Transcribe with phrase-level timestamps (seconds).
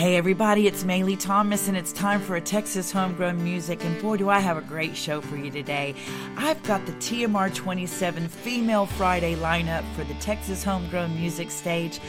[0.00, 4.16] Hey everybody, it's Maylee Thomas and it's time for a Texas homegrown music and boy
[4.16, 5.94] do I have a great show for you today.
[6.38, 12.00] I've got the TMR 27 Female Friday lineup for the Texas homegrown music stage.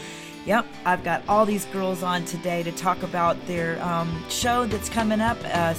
[0.46, 4.88] Yep, I've got all these girls on today to talk about their um, show that's
[4.88, 5.38] coming up.
[5.44, 5.74] Uh,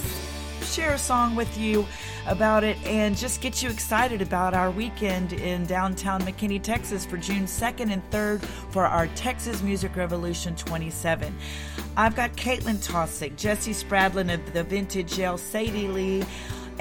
[0.73, 1.87] share a song with you
[2.27, 7.19] about it and just get you excited about our weekend in downtown McKinney, Texas for
[7.19, 11.37] June 2nd and 3rd for our Texas Music Revolution 27.
[11.95, 16.25] I've got Caitlyn Taussig, Jesse Spradlin of the Vintage Yell, Sadie Lee,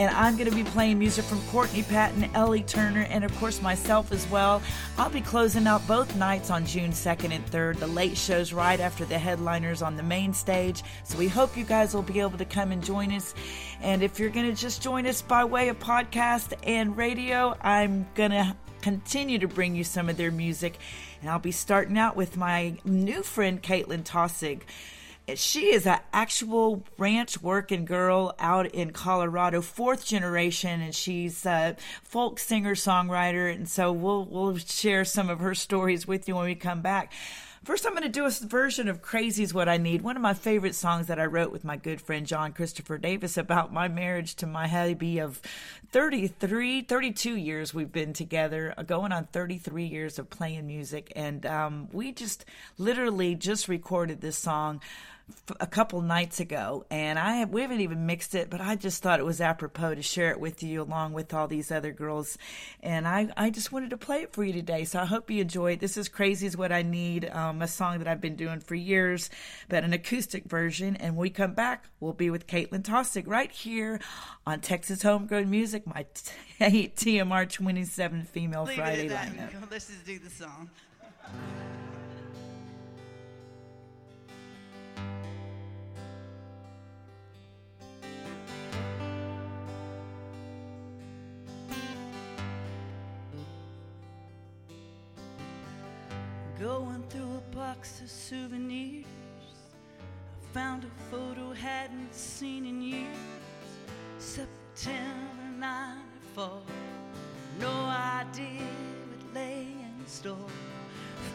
[0.01, 3.61] and I'm going to be playing music from Courtney Patton, Ellie Turner, and of course
[3.61, 4.59] myself as well.
[4.97, 7.77] I'll be closing out both nights on June 2nd and 3rd.
[7.77, 10.81] The late shows right after the headliners on the main stage.
[11.03, 13.35] So we hope you guys will be able to come and join us.
[13.79, 18.07] And if you're going to just join us by way of podcast and radio, I'm
[18.15, 20.79] going to continue to bring you some of their music.
[21.21, 24.61] And I'll be starting out with my new friend, Caitlyn Taussig
[25.35, 31.75] she is an actual ranch working girl out in Colorado, fourth generation, and she's a
[32.03, 33.53] folk singer songwriter.
[33.53, 37.11] And so we'll we'll share some of her stories with you when we come back.
[37.63, 40.21] First, I'm going to do a version of Crazy is What I Need, one of
[40.23, 43.87] my favorite songs that I wrote with my good friend John Christopher Davis about my
[43.87, 45.39] marriage to my hubby of
[45.91, 51.13] 33, 32 years we've been together, uh, going on 33 years of playing music.
[51.15, 52.45] And um, we just
[52.79, 54.81] literally just recorded this song
[55.59, 59.01] a couple nights ago, and I have, we haven't even mixed it, but I just
[59.01, 62.37] thought it was apropos to share it with you along with all these other girls,
[62.81, 64.85] and I I just wanted to play it for you today.
[64.85, 65.79] So I hope you enjoy it.
[65.79, 68.75] This is "Crazy Is What I Need," um, a song that I've been doing for
[68.75, 69.29] years,
[69.69, 70.95] but an acoustic version.
[70.97, 73.99] And when we come back, we'll be with Caitlyn Taussig right here
[74.45, 76.05] on Texas Homegrown Music, my
[76.59, 79.71] t- TMR 27 Female Leave Friday lineup.
[79.71, 80.69] Let's just do the song.
[97.75, 99.05] Box of souvenirs,
[100.41, 103.15] I found a photo hadn't seen in years.
[104.17, 106.61] September 94.
[107.61, 107.71] No
[108.19, 108.67] idea
[109.07, 110.51] what lay in store.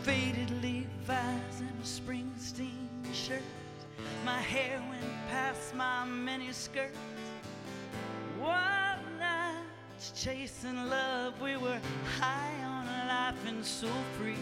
[0.03, 3.49] Faded Levi's and a Springsteen shirt.
[4.27, 6.95] My hair went past my mini skirt.
[8.39, 11.41] Wild nights chasing love.
[11.41, 11.81] We were
[12.21, 13.89] high on life and so
[14.19, 14.37] free.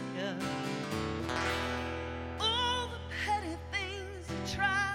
[4.44, 4.94] Try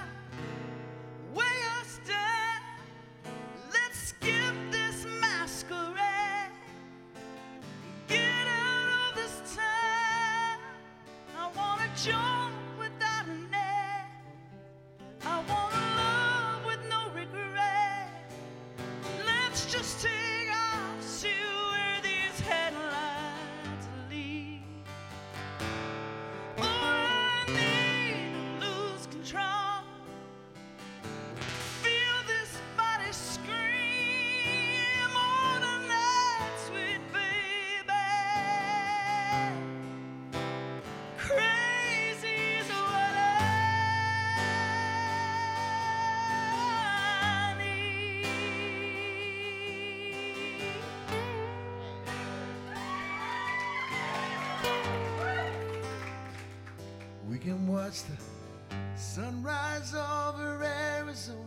[57.89, 61.39] watch the sunrise over Arizona,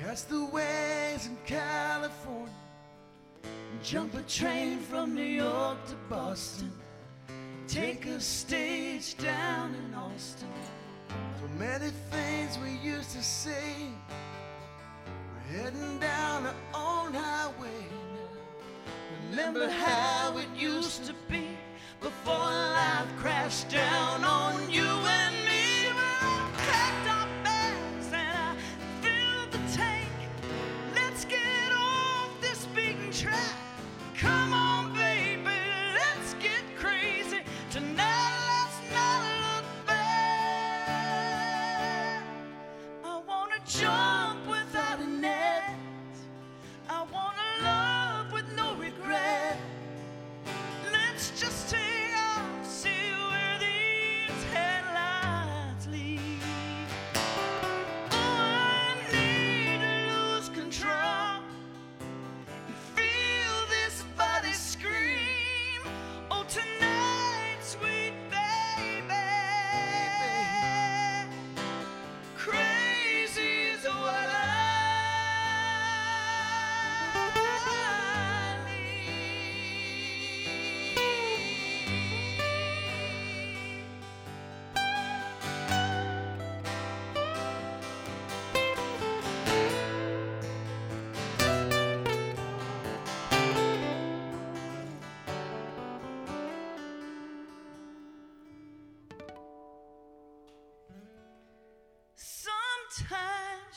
[0.00, 2.54] catch the waves in California,
[3.82, 6.70] jump a train from New York to Boston,
[7.66, 10.46] take a stage down in Austin.
[11.08, 13.88] So many things we used to say,
[15.34, 19.30] we're heading down our own highway now.
[19.30, 21.48] Remember how it used to be
[22.00, 24.83] before life crashed down on you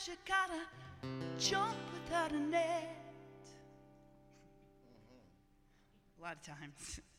[0.08, 0.62] you gotta
[1.38, 2.96] jump without a net.
[6.18, 7.00] A lot of times.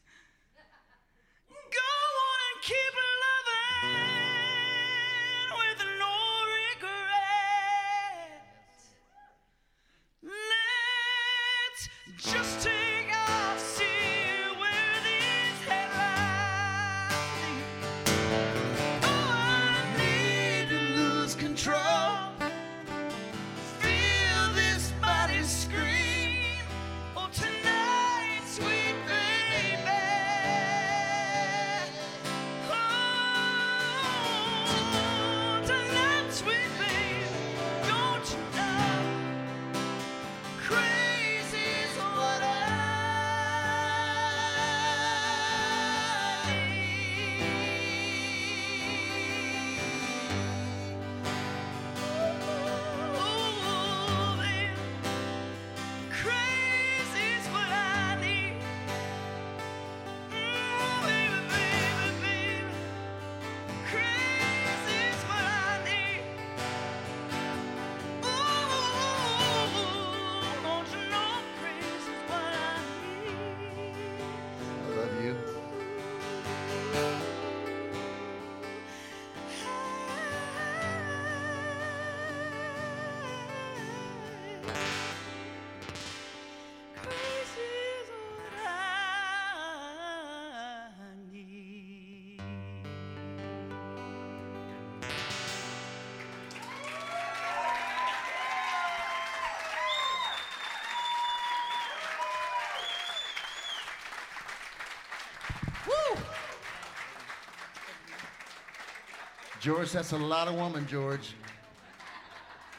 [109.59, 111.33] George, that's a lot of woman, George.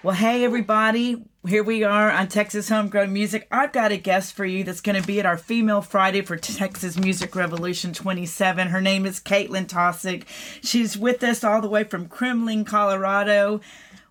[0.03, 1.23] Well, hey, everybody.
[1.47, 3.47] Here we are on Texas Homegrown Music.
[3.51, 6.39] I've got a guest for you that's going to be at our Female Friday for
[6.39, 8.69] Texas Music Revolution 27.
[8.69, 10.25] Her name is Caitlyn Taussig.
[10.63, 13.61] She's with us all the way from Kremling, Colorado.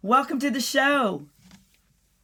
[0.04, 1.24] Welcome to the show.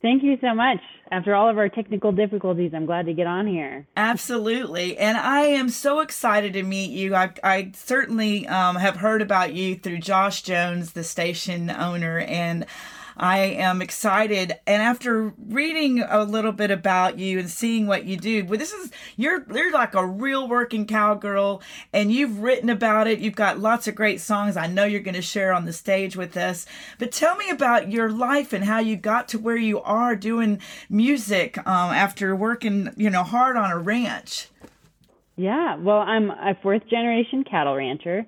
[0.04, 0.80] Thank you so much.
[1.12, 3.86] After all of our technical difficulties, I'm glad to get on here.
[3.96, 4.98] Absolutely.
[4.98, 7.16] And I am so excited to meet you.
[7.16, 12.66] I, I certainly um, have heard about you through Josh Jones, the station owner, and
[13.18, 14.56] I am excited.
[14.68, 18.92] And after reading a little bit about you and seeing what you do, this is
[19.16, 21.62] you're you're like a real working cowgirl,
[21.94, 23.20] and you've written about it.
[23.20, 24.58] You've got lots of great songs.
[24.58, 26.66] I know you're going to share on the stage with us.
[27.00, 30.60] But tell me about your life and how you got to where you are doing
[30.90, 34.50] music um, after working, you know, hard on a ranch.
[35.38, 38.26] Yeah, well, I'm a fourth generation cattle rancher.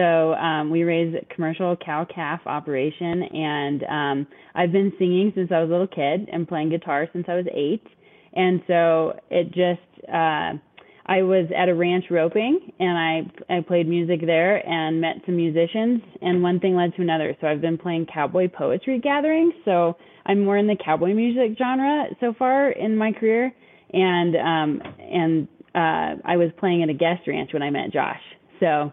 [0.00, 5.60] So um, we raise commercial cow calf operation, and um, I've been singing since I
[5.60, 7.84] was a little kid and playing guitar since I was eight.
[8.32, 10.56] And so it just, uh,
[11.04, 15.36] I was at a ranch roping, and I I played music there and met some
[15.36, 17.36] musicians, and one thing led to another.
[17.42, 19.52] So I've been playing cowboy poetry gatherings.
[19.66, 23.52] So I'm more in the cowboy music genre so far in my career,
[23.92, 28.22] and um, and uh, I was playing at a guest ranch when I met Josh.
[28.60, 28.92] So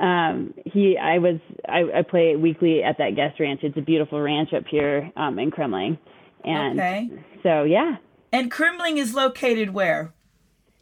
[0.00, 1.36] um he i was
[1.68, 3.60] I, I play weekly at that guest ranch.
[3.62, 5.98] It's a beautiful ranch up here um in kremling.
[6.44, 7.10] And Okay.
[7.42, 7.96] so yeah.
[8.32, 10.12] And Kremling is located where?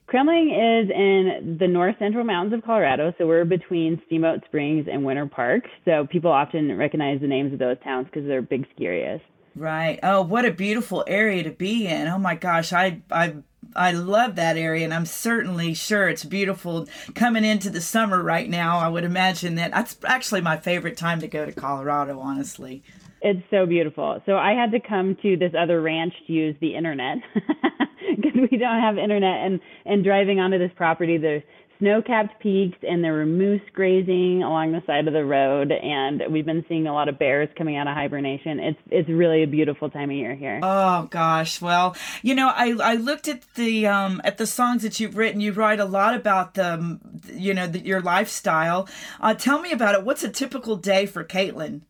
[0.07, 5.05] kremling is in the north central mountains of colorado so we're between steamboat springs and
[5.05, 5.65] winter park.
[5.85, 9.21] So people often recognize the names of those towns because they're big ski areas
[9.57, 10.01] Right.
[10.03, 12.09] Oh, what a beautiful area to be in.
[12.09, 13.37] Oh my gosh, I I
[13.77, 18.49] I love that area and I'm certainly sure it's beautiful coming into the summer right
[18.49, 18.79] now.
[18.79, 22.83] I would imagine that that's actually my favorite time to go to Colorado, honestly.
[23.23, 24.21] It's so beautiful.
[24.27, 27.19] So I had to come to this other ranch to use the internet
[28.17, 29.47] because we don't have internet.
[29.47, 31.43] And and driving onto this property, there's
[31.79, 35.73] snow-capped peaks, and there were moose grazing along the side of the road.
[35.73, 38.61] And we've been seeing a lot of bears coming out of hibernation.
[38.61, 40.61] It's it's really a beautiful time of year here.
[40.63, 41.61] Oh gosh.
[41.61, 45.41] Well, you know, I I looked at the um at the songs that you've written.
[45.41, 46.99] You write a lot about the
[47.33, 48.89] you know, the, your lifestyle.
[49.21, 50.05] Uh tell me about it.
[50.05, 51.83] What's a typical day for Caitlyn?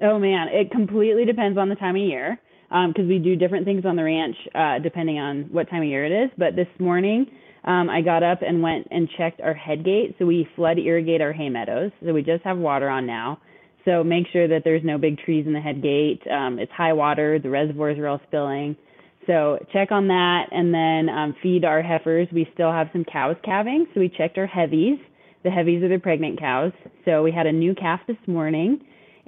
[0.00, 3.84] Oh man, it completely depends on the time of year because we do different things
[3.84, 6.30] on the ranch uh, depending on what time of year it is.
[6.36, 7.26] But this morning,
[7.64, 10.16] um, I got up and went and checked our head gate.
[10.18, 11.90] So we flood irrigate our hay meadows.
[12.04, 13.40] So we just have water on now.
[13.84, 16.20] So make sure that there's no big trees in the head gate.
[16.30, 17.38] Um, it's high water.
[17.38, 18.76] The reservoirs are all spilling.
[19.26, 22.28] So check on that and then um, feed our heifers.
[22.32, 23.86] We still have some cows calving.
[23.94, 24.98] So we checked our heavies.
[25.44, 26.72] The heavies are the pregnant cows.
[27.04, 28.80] So we had a new calf this morning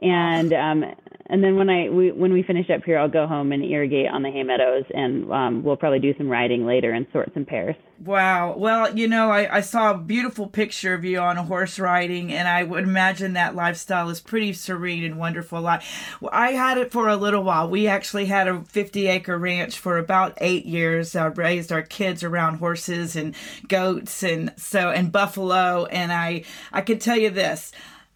[0.03, 0.85] and um,
[1.31, 4.09] and then when I we, when we finish up here, I'll go home and irrigate
[4.09, 7.45] on the hay meadows, and um, we'll probably do some riding later and sort some
[7.45, 7.77] pears.
[8.05, 8.57] Wow.
[8.57, 12.33] Well, you know, I, I saw a beautiful picture of you on a horse riding,
[12.33, 15.65] and I would imagine that lifestyle is pretty serene and wonderful.
[15.69, 15.85] I,
[16.33, 17.71] I had it for a little while.
[17.71, 21.15] We actually had a 50 acre ranch for about eight years.
[21.15, 23.37] I raised our kids around horses and
[23.69, 25.85] goats and so and buffalo.
[25.87, 27.71] And I I could tell you this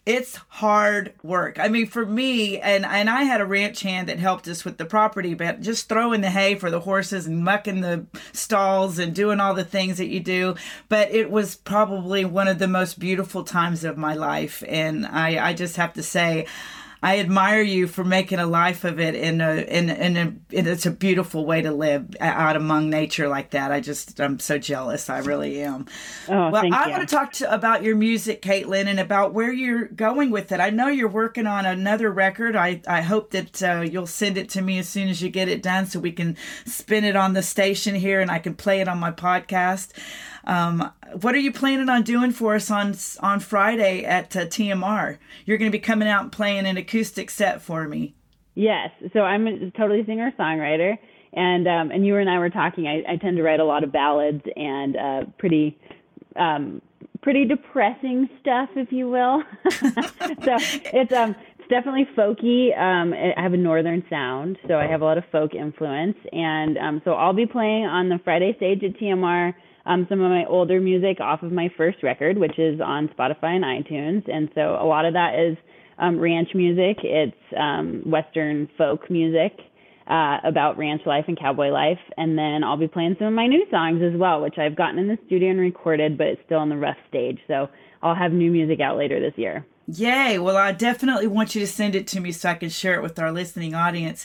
[0.07, 1.59] it's hard work.
[1.59, 4.77] I mean, for me, and and I had a ranch hand that helped us with
[4.77, 9.15] the property, but just throwing the hay for the horses and mucking the stalls and
[9.15, 10.57] doing all the things that you do.
[10.91, 15.49] But it was probably one of the most beautiful times of my life, and I
[15.49, 16.47] I just have to say.
[17.05, 20.67] I admire you for making a life of it in a in in a and
[20.67, 23.71] it's a beautiful way to live out among nature like that.
[23.71, 25.11] I just I'm so jealous.
[25.11, 25.85] I really am.
[26.31, 26.93] Oh, well, I you.
[26.93, 30.61] want to talk to, about your music, Caitlyn, and about where you're going with it.
[30.61, 32.57] I know you're working on another record.
[32.57, 35.49] I I hope that uh, you'll send it to me as soon as you get
[35.49, 38.81] it done, so we can spin it on the station here, and I can play
[38.81, 39.91] it on my podcast.
[40.47, 45.19] Um, what are you planning on doing for us on on Friday at uh, TMR?
[45.45, 48.15] You're going to be coming out and playing an acoustic set for me.
[48.55, 48.91] Yes.
[49.13, 50.97] So I'm a totally singer songwriter,
[51.33, 52.87] and um, and you and I were talking.
[52.87, 55.79] I, I tend to write a lot of ballads and uh, pretty.
[56.37, 56.83] Um,
[57.23, 59.43] pretty depressing stuff, if you will.
[59.71, 60.57] so
[60.93, 62.79] it's um it's definitely folky.
[62.79, 66.77] Um, I have a northern sound, so I have a lot of folk influence, and
[66.77, 69.55] um, so I'll be playing on the Friday stage at TMR
[69.87, 73.57] um, some of my older music off of my first record, which is on Spotify
[73.57, 74.31] and iTunes.
[74.33, 75.57] And so a lot of that is
[75.99, 76.99] um, ranch music.
[77.03, 79.53] It's um, Western folk music
[80.07, 81.99] uh, about ranch life and cowboy life.
[82.17, 84.99] And then I'll be playing some of my new songs as well, which I've gotten
[84.99, 87.39] in the studio and recorded, but it's still on the rough stage.
[87.47, 87.69] So
[88.03, 89.67] I'll have new music out later this year.
[89.87, 90.39] Yay.
[90.39, 93.03] Well, I definitely want you to send it to me so I can share it
[93.03, 94.25] with our listening audience.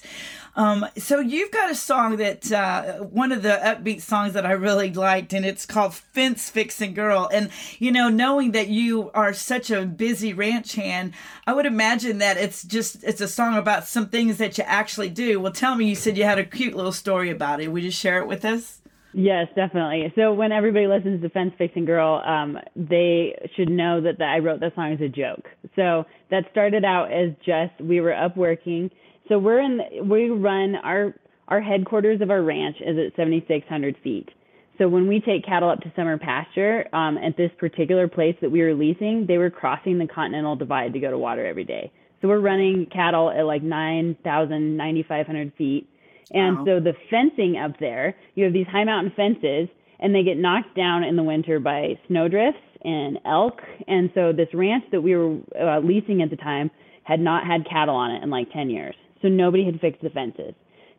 [0.55, 4.53] Um, so you've got a song that uh, one of the upbeat songs that I
[4.53, 9.33] really liked, and it's called "Fence Fixing Girl." And you know, knowing that you are
[9.33, 11.13] such a busy ranch hand,
[11.45, 15.09] I would imagine that it's just it's a song about some things that you actually
[15.09, 15.41] do.
[15.41, 17.67] Well, tell me, you said you had a cute little story about it.
[17.71, 18.78] Would you share it with us?
[19.13, 20.13] Yes, definitely.
[20.15, 24.39] So when everybody listens to Fence Fixing Girl, um, they should know that the, I
[24.39, 25.45] wrote that song as a joke.
[25.75, 28.91] So that started out as just we were up working.
[29.27, 31.15] So we're in we run our
[31.47, 34.29] our headquarters of our ranch is at 7,600 feet.
[34.77, 38.51] So when we take cattle up to summer pasture, um, at this particular place that
[38.51, 41.91] we were leasing, they were crossing the Continental Divide to go to water every day.
[42.21, 45.89] So we're running cattle at like 9,000, 9,500 feet.
[46.31, 46.65] And Wow.
[46.65, 49.67] so the fencing up there, you have these high mountain fences,
[49.99, 53.61] and they get knocked down in the winter by snowdrifts and elk.
[53.87, 56.71] And so this ranch that we were uh, leasing at the time
[57.03, 58.95] had not had cattle on it in like 10 years.
[59.21, 60.53] So nobody had fixed the fences.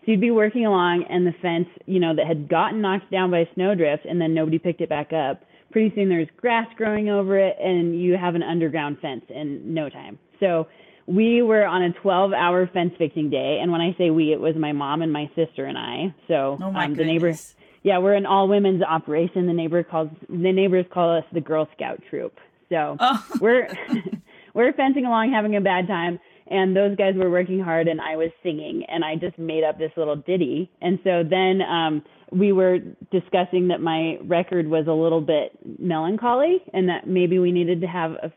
[0.04, 3.30] So you'd be working along, and the fence, you know, that had gotten knocked down
[3.30, 5.42] by snowdrift, and then nobody picked it back up.
[5.70, 9.88] Pretty soon there's grass growing over it, and you have an underground fence in no
[9.88, 10.18] time.
[10.40, 10.66] So
[11.10, 13.58] we were on a 12 hour fence fixing day.
[13.60, 16.14] And when I say we, it was my mom and my sister and I.
[16.28, 17.34] So Oh um, the neighbor,
[17.82, 19.46] yeah, we're an all women's operation.
[19.46, 22.38] The neighbor calls, the neighbors call us the Girl Scout troop.
[22.68, 23.26] So Oh.
[23.40, 23.68] we're,
[24.54, 26.20] we're fencing along having a bad time.
[26.46, 29.78] And those guys were working hard and I was singing and I just made up
[29.78, 30.70] this little ditty.
[30.80, 32.02] And so then, um,
[32.32, 32.78] we were
[33.10, 37.88] discussing that my record was a little bit melancholy and that maybe we needed to
[37.88, 38.32] have a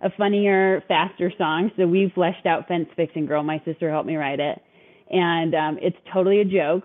[0.00, 1.70] a funnier, faster song.
[1.76, 3.42] So we fleshed out Fence Fixing Girl.
[3.42, 4.62] My sister helped me write it.
[5.10, 6.84] And um, it's totally a joke.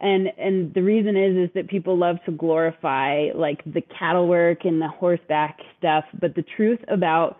[0.00, 4.64] And and the reason is is that people love to glorify like the cattle work
[4.64, 6.04] and the horseback stuff.
[6.20, 7.38] But the truth about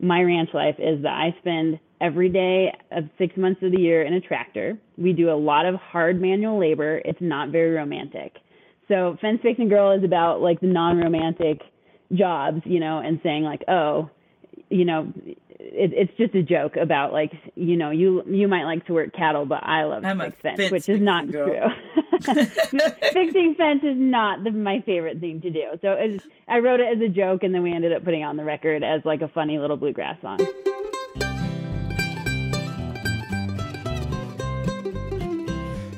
[0.00, 4.02] my ranch life is that I spend every day of six months of the year
[4.02, 4.76] in a tractor.
[4.98, 7.00] We do a lot of hard manual labor.
[7.04, 8.32] It's not very romantic.
[8.88, 11.60] So fence fixing girl is about like the non-romantic
[12.12, 14.10] jobs, you know, and saying like, oh,
[14.72, 15.12] you know,
[15.58, 19.12] it, it's just a joke about like, you know, you you might like to work
[19.12, 21.68] cattle, but I love I'm to fix fence, fence which is not fixing girl.
[21.68, 21.78] true.
[22.22, 25.64] Fixing fence is not the, my favorite thing to do.
[25.80, 28.24] So it's, I wrote it as a joke, and then we ended up putting it
[28.24, 30.38] on the record as like a funny little bluegrass song.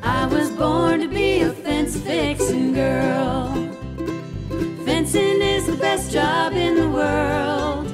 [0.02, 3.52] I was born to be a fence fixing girl.
[4.84, 7.93] Fencing is the best job in the world.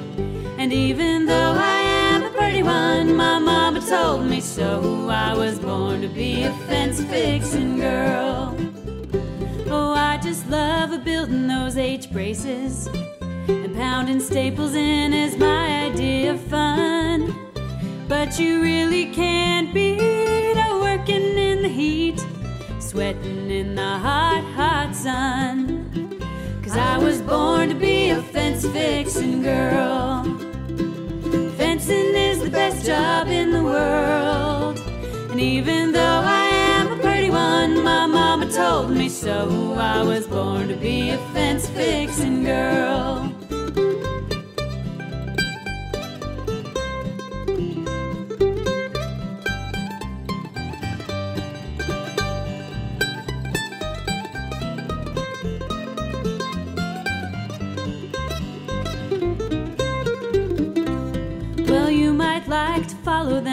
[0.71, 5.09] And even though I am a pretty one, my mama told me so.
[5.11, 8.57] I was born to be a fence fixing girl.
[9.67, 12.87] Oh, I just love a building those H braces.
[13.49, 17.35] And pounding staples in is my idea of fun.
[18.07, 22.25] But you really can't beat a working in the heat,
[22.79, 26.21] sweating in the hot, hot sun.
[26.63, 30.40] Cause I was born to be a fence fixing girl.
[32.51, 34.77] The best job in the world.
[35.31, 39.77] And even though I am a pretty one, my mama told me so.
[39.79, 43.33] I was born to be a fence fixing girl.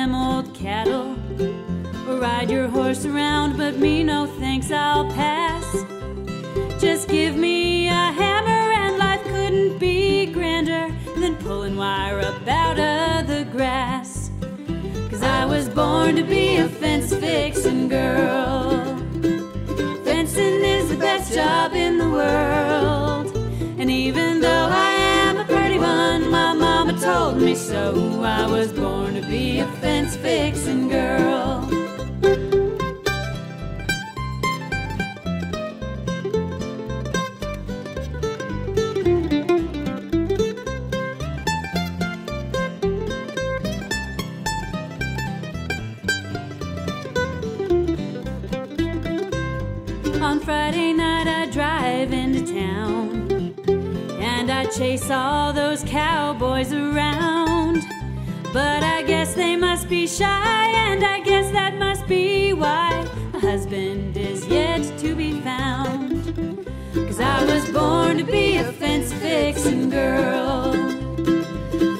[0.08, 1.16] Them old cattle
[2.08, 5.66] or ride your horse around, but me, no thanks, I'll pass.
[6.80, 12.80] Just give me a hammer, and life couldn't be grander than pulling wire up out
[12.80, 14.32] of the grass.
[15.10, 18.98] Cause I was born to be a fence fixing girl.
[20.06, 23.36] Fencing is the best job in the world.
[23.80, 24.97] And even though I
[27.18, 28.22] told me so.
[28.22, 31.68] I was born to be a fence fixing girl.
[50.22, 53.56] On Friday night, I drive into town
[54.22, 57.07] and I chase all those cowboys around.
[59.90, 65.40] Be shy, and I guess that must be why a husband is yet to be
[65.40, 66.66] found.
[66.94, 70.74] Cause I was born to be a fence fixing girl.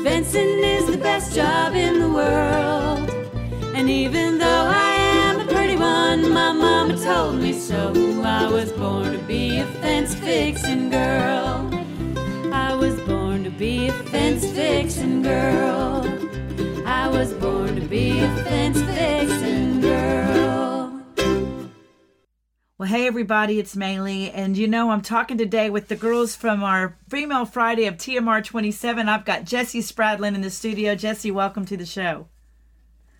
[0.04, 3.10] Fencing is the best job in the world.
[3.74, 7.94] And even though I am a pretty one, my mama told me so.
[8.22, 11.70] I was born to be a fence fixing girl.
[12.52, 16.27] I was born to be a fence fixing girl.
[17.18, 18.80] Was born to be a fence
[19.82, 21.02] girl.
[22.78, 26.64] Well, hey everybody, it's Maylee, and you know I'm talking today with the girls from
[26.64, 29.10] our Female Friday of TMR 27.
[29.10, 30.94] I've got Jesse Spradlin in the studio.
[30.94, 32.28] Jesse, welcome to the show.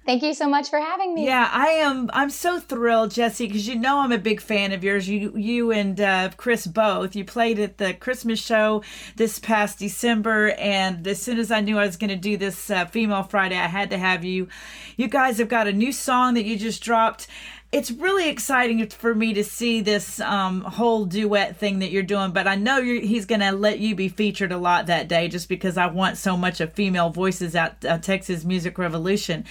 [0.08, 1.26] Thank you so much for having me.
[1.26, 2.10] Yeah, I am.
[2.14, 5.10] I'm so thrilled, Jesse, because you know I'm a big fan of yours.
[5.10, 7.14] You, you and uh, Chris both.
[7.14, 8.84] You played at the Christmas show
[9.18, 12.70] this past December, and as soon as I knew I was going to do this
[12.70, 14.48] uh, Female Friday, I had to have you.
[14.96, 17.28] You guys have got a new song that you just dropped.
[17.70, 22.32] It's really exciting for me to see this um, whole duet thing that you're doing,
[22.32, 25.28] but I know you're, he's going to let you be featured a lot that day
[25.28, 29.44] just because I want so much of female voices at uh, Texas Music Revolution.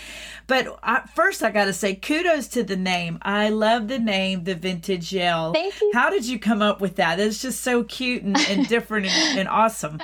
[0.46, 3.18] But I, first, I got to say kudos to the name.
[3.20, 5.52] I love the name, The Vintage Yell.
[5.52, 5.90] Thank you.
[5.92, 7.20] How did you come up with that?
[7.20, 10.00] It's just so cute and, and different and, and awesome.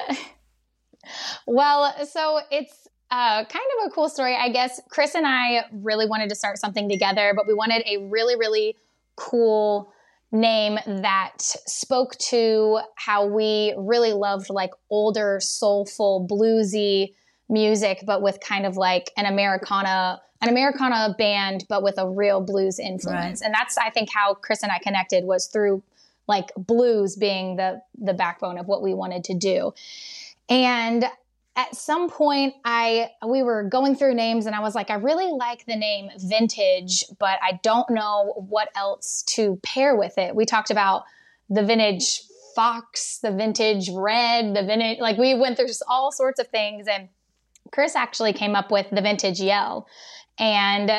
[1.46, 2.82] Well, so it's
[3.12, 4.35] uh, kind of a cool story.
[4.35, 7.98] I guess Chris and I really wanted to start something together, but we wanted a
[8.07, 8.75] really, really
[9.16, 9.92] cool
[10.33, 17.12] name that spoke to how we really loved like older, soulful, bluesy
[17.51, 22.40] music, but with kind of like an Americana, an Americana band, but with a real
[22.40, 23.42] blues influence.
[23.42, 23.46] Right.
[23.46, 25.83] And that's, I think, how Chris and I connected was through
[26.29, 29.75] like blues being the the backbone of what we wanted to do.
[30.48, 31.05] And
[31.55, 35.31] at some point I we were going through names and I was like I really
[35.31, 40.35] like the name vintage but I don't know what else to pair with it.
[40.35, 41.05] We talked about
[41.51, 42.23] the vintage
[42.55, 46.87] fox, the vintage red, the vintage like we went through just all sorts of things
[46.88, 47.09] and
[47.71, 49.87] Chris actually came up with the vintage yell.
[50.38, 50.91] And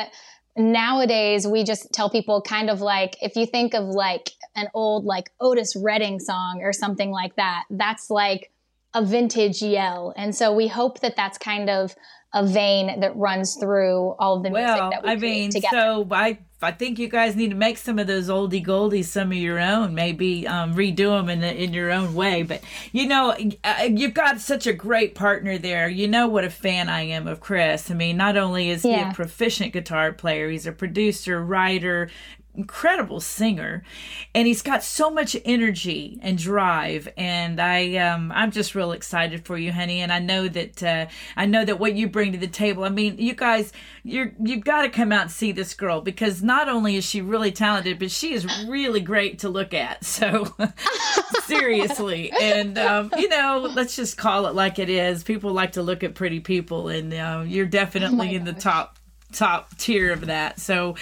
[0.56, 5.04] nowadays we just tell people kind of like if you think of like an old
[5.04, 8.52] like Otis Redding song or something like that, that's like
[8.94, 10.12] a vintage yell.
[10.16, 11.94] And so we hope that that's kind of
[12.32, 15.76] a vein that runs through all of the music Well, that we I mean, together.
[15.76, 19.30] so I I think you guys need to make some of those oldie goldies some
[19.30, 19.94] of your own.
[19.94, 22.42] Maybe um, redo them in in your own way.
[22.42, 25.88] But you know, uh, you've got such a great partner there.
[25.88, 27.90] You know what a fan I am of Chris.
[27.90, 32.10] I mean, not only is he a proficient guitar player, he's a producer, writer.
[32.56, 33.82] Incredible singer
[34.34, 39.44] and he's got so much energy and drive and i um i'm just real excited
[39.44, 42.38] for you honey and i know that uh i know that what you bring to
[42.38, 43.72] the table i mean you guys
[44.04, 47.20] you're you've got to come out and see this girl because not only is she
[47.20, 50.46] really talented but she is really great to look at so
[51.42, 55.82] seriously and um you know let's just call it like it is people like to
[55.82, 58.98] look at pretty people and uh, you're definitely Oh in the top
[59.32, 60.94] top tier of that so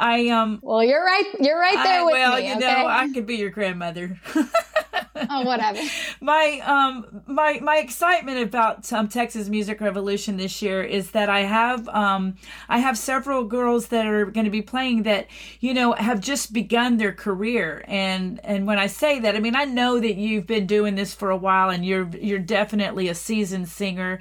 [0.00, 1.24] I um Well, you're right.
[1.38, 2.42] You're right there I, with well, me.
[2.42, 2.82] Well, you okay?
[2.82, 4.18] know, I could be your grandmother.
[4.34, 5.78] oh, whatever.
[6.20, 11.40] my um my my excitement about um, Texas Music Revolution this year is that I
[11.40, 12.36] have um
[12.68, 15.28] I have several girls that are going to be playing that
[15.60, 19.54] you know have just begun their career and and when I say that I mean
[19.56, 23.14] I know that you've been doing this for a while and you're you're definitely a
[23.14, 24.20] seasoned singer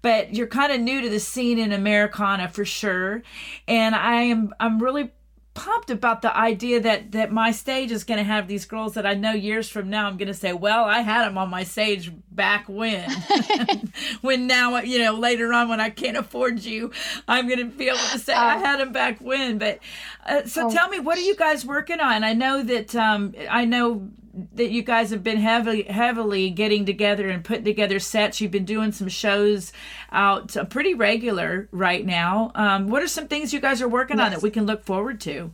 [0.00, 3.22] but you're kind of new to the scene in Americana for sure
[3.66, 5.12] and I am I'm really
[5.58, 9.06] pumped about the idea that that my stage is going to have these girls that
[9.06, 11.64] I know years from now I'm going to say, well, I had them on my
[11.64, 13.10] stage back when,
[14.20, 16.92] when now you know later on when I can't afford you,
[17.26, 19.58] I'm going to be able to say I had them back when.
[19.58, 19.80] But
[20.26, 22.24] uh, so tell me, what are you guys working on?
[22.24, 24.08] I know that um, I know
[24.52, 28.40] that you guys have been heavily heavily getting together and putting together sets.
[28.40, 29.72] You've been doing some shows
[30.12, 32.52] out uh, pretty regular right now.
[32.54, 35.20] Um, what are some things you guys are working on that we can look forward
[35.22, 35.52] to?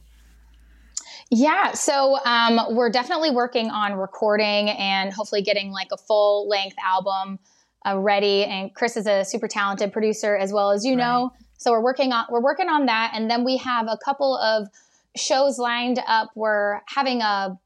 [1.31, 6.77] Yeah, so um, we're definitely working on recording and hopefully getting like a full length
[6.85, 7.39] album
[7.87, 8.45] uh, ready.
[8.45, 11.33] And Chris is a super talented producer as well as you know.
[11.57, 14.69] So we're working on we're working on that, and then we have a couple of
[15.17, 16.31] shows lined up.
[16.35, 17.59] We're having a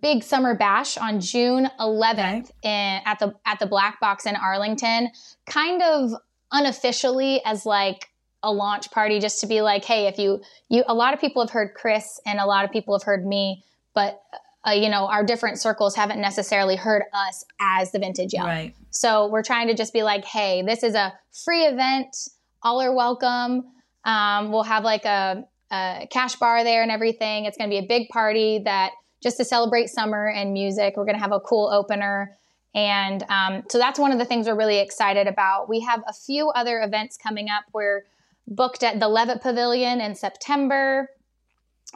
[0.00, 5.10] big summer bash on June 11th in, at the at the Black Box in Arlington,
[5.46, 6.12] kind of
[6.52, 8.10] unofficially as like
[8.42, 11.42] a launch party just to be like, hey, if you you a lot of people
[11.42, 14.22] have heard Chris and a lot of people have heard me, but
[14.66, 18.46] uh, you know our different circles haven't necessarily heard us as the Vintage Yell.
[18.46, 18.74] Right.
[18.90, 21.12] So we're trying to just be like, hey, this is a
[21.44, 22.16] free event.
[22.62, 23.64] All are welcome.
[24.04, 27.46] Um, we'll have like a, a cash bar there and everything.
[27.46, 28.92] It's going to be a big party that
[29.24, 30.94] just to celebrate summer and music.
[30.96, 32.36] We're going to have a cool opener.
[32.74, 35.68] And um, so that's one of the things we're really excited about.
[35.68, 37.64] We have a few other events coming up.
[37.72, 38.04] We're
[38.46, 41.08] booked at the Levitt Pavilion in September.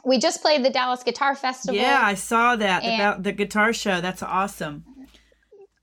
[0.03, 1.79] We just played the Dallas Guitar Festival.
[1.79, 4.01] Yeah, I saw that about the guitar show.
[4.01, 4.83] That's awesome.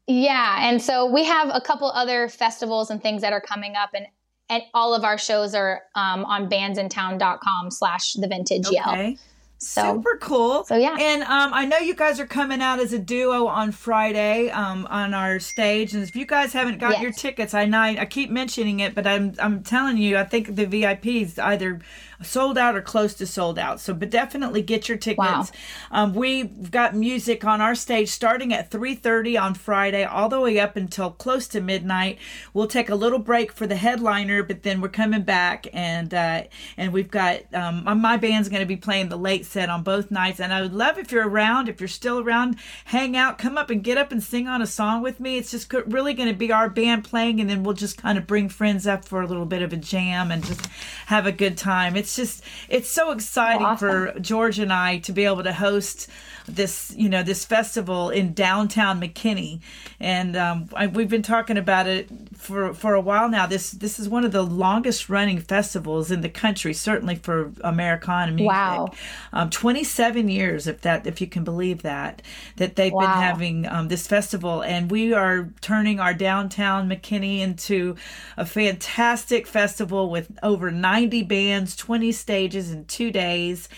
[0.08, 3.90] Yeah, and so we have a couple other festivals and things that are coming up,
[3.94, 4.06] and
[4.48, 8.88] and all of our shows are um, on bandsintown.com slash the vintage yell.
[8.88, 9.18] Okay.
[9.58, 10.64] So Super cool.
[10.64, 10.96] So, yeah.
[11.00, 14.86] And um, I know you guys are coming out as a duo on Friday um,
[14.90, 15.94] on our stage.
[15.94, 17.02] And if you guys haven't got Yes.
[17.02, 20.54] your tickets, I know I keep mentioning it, but I'm I'm telling you, I think
[20.56, 21.80] the VIPs either
[22.22, 23.80] sold out or close to sold out.
[23.80, 25.18] So, but definitely get your tickets.
[25.18, 25.46] Wow.
[25.90, 30.58] Um, we've got music on our stage starting at 3:30 on Friday, all the way
[30.58, 32.18] up until close to midnight.
[32.54, 36.44] We'll take a little break for the headliner, but then we're coming back, and uh,
[36.76, 40.10] and we've got um, my- band's going to be playing the late set on both
[40.10, 40.40] nights.
[40.40, 43.68] And I would love if you're around, if you're still around, hang out, come up
[43.68, 45.36] and get up and sing on a song with me.
[45.36, 48.26] It's just really going to be our band playing, and then we'll just kind of
[48.26, 50.66] bring friends up for a little bit of a jam and just
[51.06, 51.94] have a good time.
[51.94, 54.12] It's just it's so exciting Awesome.
[54.12, 56.08] for George and I to be able to host
[56.48, 59.60] this, you know, this festival in downtown McKinney,
[59.98, 63.46] and um, I, we've been talking about it for for a while now.
[63.46, 68.32] This this is one of the longest running festivals in the country, certainly for Americana
[68.32, 68.48] music.
[68.48, 68.92] Wow.
[69.32, 72.22] um, twenty seven years, if that if you can believe that,
[72.56, 77.96] that they've been having um, this festival, and we are turning our downtown McKinney into
[78.36, 83.68] a fantastic festival with over ninety bands, twenty stages in two days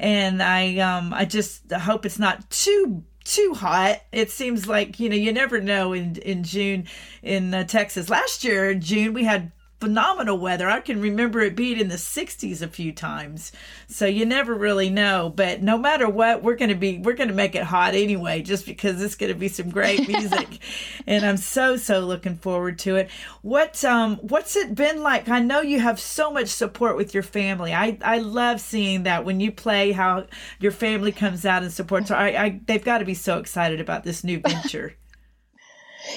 [0.00, 4.00] and I um I just hope it's not too too hot.
[4.12, 6.86] It seems like you know you never know in in June
[7.22, 8.08] in uh, Texas.
[8.08, 10.68] Last year June we had phenomenal weather.
[10.68, 13.50] I can remember it being in the 60s a few times.
[13.88, 17.28] So you never really know, but no matter what, we're going to be we're going
[17.30, 20.58] to make it hot anyway just because it's going to be some great music.
[21.06, 23.10] and I'm so so looking forward to it.
[23.40, 25.28] What um what's it been like?
[25.28, 27.72] I know you have so much support with your family.
[27.72, 30.26] I I love seeing that when you play how
[30.60, 32.10] your family comes out and supports.
[32.10, 34.94] I, I they've got to be so excited about this new venture.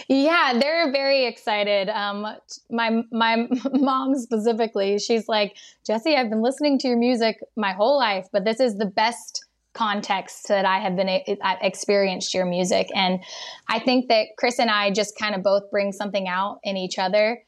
[0.08, 1.90] Yeah, they're very excited.
[1.90, 2.26] Um,
[2.70, 7.98] my my mom specifically, she's like, Jesse, I've been listening to your music my whole
[7.98, 11.10] life, but this is the best context that I have been
[11.42, 13.24] I've experienced your music, and
[13.68, 17.00] I think that Chris and I just kind of both bring something out in each
[17.00, 17.44] other,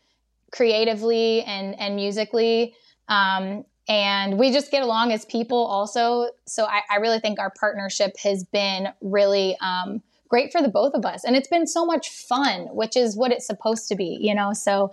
[0.52, 2.76] creatively and and musically.
[3.08, 6.30] Um, and we just get along as people also.
[6.48, 10.94] So I, I really think our partnership has been really um, great for the both
[10.94, 11.24] of us.
[11.24, 14.54] And it's been so much fun, which is what it's supposed to be, you know?
[14.54, 14.92] So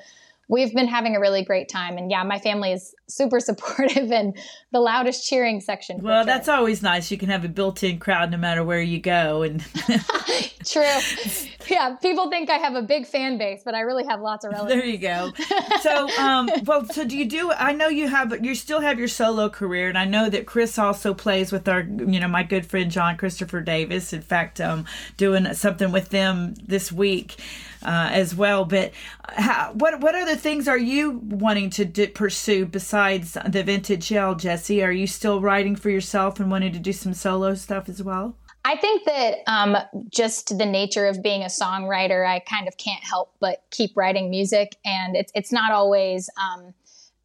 [0.52, 1.96] we've been having a really great time.
[1.96, 4.36] And yeah, my family is super supportive and
[4.70, 6.02] the loudest cheering section.
[6.02, 6.26] Well, sure.
[6.26, 7.10] that's always nice.
[7.10, 9.42] You can have a built-in crowd no matter where you go.
[9.42, 9.60] And
[10.64, 10.82] true,
[11.70, 11.96] yeah.
[12.02, 14.80] People think I have a big fan base, but I really have lots of relatives.
[14.80, 15.32] There you go.
[15.80, 17.50] So, um, well, so do you do?
[17.50, 18.44] I know you have.
[18.44, 21.80] You still have your solo career, and I know that Chris also plays with our,
[21.80, 24.12] you know, my good friend John Christopher Davis.
[24.12, 24.84] In fact, um,
[25.16, 27.36] doing something with them this week.
[27.84, 28.64] Uh, as well.
[28.64, 28.92] But
[29.30, 34.36] how, what what other things are you wanting to do, pursue besides the vintage yell,
[34.36, 34.84] Jesse?
[34.84, 38.36] Are you still writing for yourself and wanting to do some solo stuff as well?
[38.64, 39.76] I think that um,
[40.08, 44.30] just the nature of being a songwriter, I kind of can't help but keep writing
[44.30, 46.30] music, and it's it's not always.
[46.40, 46.74] Um,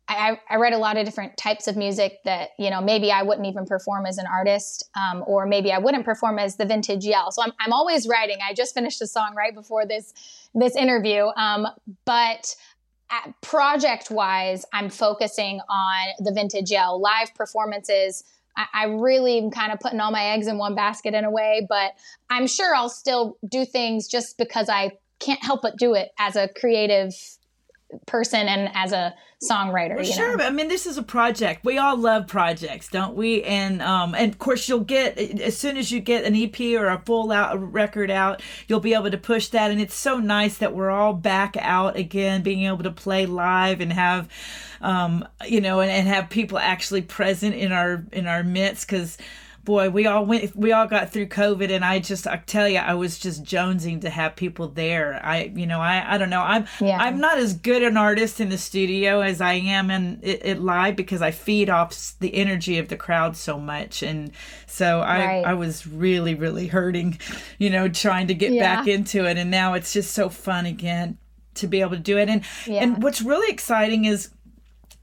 [0.09, 3.21] I, I write a lot of different types of music that you know maybe I
[3.23, 7.05] wouldn't even perform as an artist, um, or maybe I wouldn't perform as the vintage
[7.05, 7.31] yell.
[7.31, 8.37] So I'm I'm always writing.
[8.43, 10.13] I just finished a song right before this
[10.57, 11.67] this interview, um,
[12.05, 12.55] but
[13.41, 18.23] project wise, I'm focusing on the vintage yell live performances.
[18.57, 21.31] I, I really am kind of putting all my eggs in one basket in a
[21.31, 21.93] way, but
[22.29, 26.35] I'm sure I'll still do things just because I can't help but do it as
[26.35, 27.13] a creative
[28.05, 29.13] person and as a
[29.49, 29.95] songwriter.
[29.95, 30.37] Well, sure.
[30.37, 30.45] Know?
[30.45, 31.63] I mean, this is a project.
[31.63, 33.43] We all love projects, don't we?
[33.43, 36.87] And um, and of course, you'll get as soon as you get an EP or
[36.87, 39.71] a full out record out, you'll be able to push that.
[39.71, 43.79] And it's so nice that we're all back out again, being able to play live
[43.79, 44.27] and have,
[44.81, 49.17] um, you know, and, and have people actually present in our in our midst because
[49.67, 52.77] boy, we all went, we all got through COVID, and I just, I tell you,
[52.77, 55.19] I was just jonesing to have people there.
[55.21, 56.97] I, you know, I, I don't know, I'm, yeah.
[56.97, 60.61] I'm not as good an artist in the studio as I am in it, it
[60.61, 64.31] live because I feed off the energy of the crowd so much, and
[64.67, 65.45] so I, right.
[65.45, 67.19] I was really, really hurting,
[67.57, 68.77] you know, trying to get yeah.
[68.77, 71.17] back into it, and now it's just so fun again
[71.55, 72.83] to be able to do it, and yeah.
[72.83, 74.29] and what's really exciting is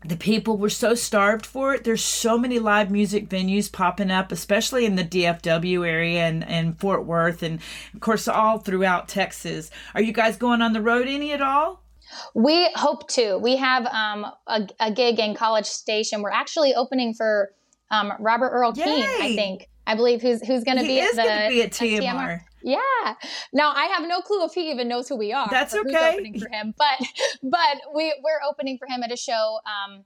[0.05, 1.85] the people were so starved for it.
[1.85, 6.79] There's so many live music venues popping up, especially in the DFW area and, and
[6.79, 7.61] Fort Worth, and
[7.95, 9.71] of course, all throughout Texas.
[9.95, 11.83] Are you guys going on the road any at all?
[12.35, 13.38] We hope to.
[13.38, 16.23] We have um, a, a, gig in College Station.
[16.23, 17.51] We're actually opening for
[17.90, 19.69] um, Robert Earl Keen, I think.
[19.87, 22.01] I believe who's who's going to be at the be at TMR.
[22.01, 22.40] TMR.
[22.62, 22.79] Yeah.
[23.53, 25.49] Now I have no clue if he even knows who we are.
[25.51, 26.12] That's okay.
[26.14, 27.07] opening for him, but
[27.42, 30.05] but we we're opening for him at a show um,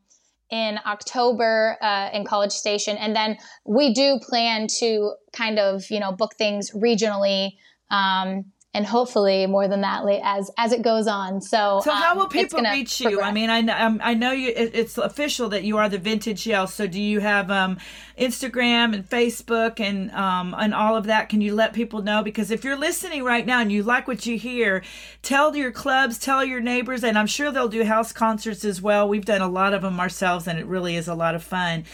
[0.51, 6.01] in October uh, in College Station, and then we do plan to kind of you
[6.01, 7.53] know book things regionally.
[7.91, 11.41] Um, and hopefully more than that as as it goes on.
[11.41, 13.21] So, so how will um, people reach you?
[13.21, 14.51] I mean, I um, I know you.
[14.51, 16.67] It, it's official that you are the Vintage Yell.
[16.67, 17.79] So, do you have um,
[18.19, 21.29] Instagram and Facebook and um, and all of that?
[21.29, 22.23] Can you let people know?
[22.23, 24.83] Because if you're listening right now and you like what you hear,
[25.23, 29.09] tell your clubs, tell your neighbors, and I'm sure they'll do house concerts as well.
[29.09, 31.85] We've done a lot of them ourselves, and it really is a lot of fun.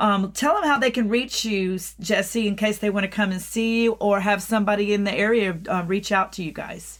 [0.00, 3.30] Um, tell them how they can reach you, Jesse, in case they want to come
[3.30, 6.98] and see you or have somebody in the area uh, reach out to you guys?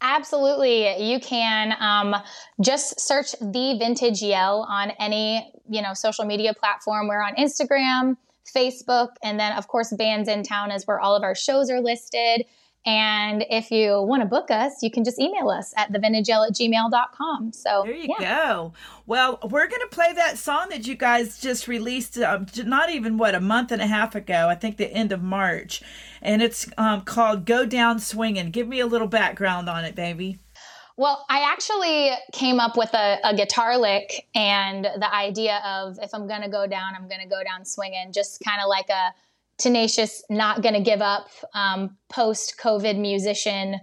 [0.00, 1.10] Absolutely.
[1.10, 2.14] You can um,
[2.60, 7.08] just search the vintage yell on any, you know, social media platform.
[7.08, 8.16] We're on Instagram,
[8.54, 11.80] Facebook, and then of course Bands in Town is where all of our shows are
[11.80, 12.44] listed.
[12.86, 16.54] And if you want to book us, you can just email us at thevintageyell at
[16.54, 17.52] gmail.com.
[17.52, 18.46] So there you yeah.
[18.46, 18.72] go.
[19.04, 23.18] Well, we're going to play that song that you guys just released, uh, not even
[23.18, 25.82] what, a month and a half ago, I think the end of March.
[26.22, 28.50] And it's um, called Go Down Swinging.
[28.50, 30.38] Give me a little background on it, baby.
[30.98, 36.12] Well, I actually came up with a, a, guitar lick and the idea of if
[36.12, 38.88] I'm going to go down, I'm going to go down swinging, just kind of like
[38.88, 39.14] a
[39.58, 43.76] tenacious, not going to give up um, post COVID musician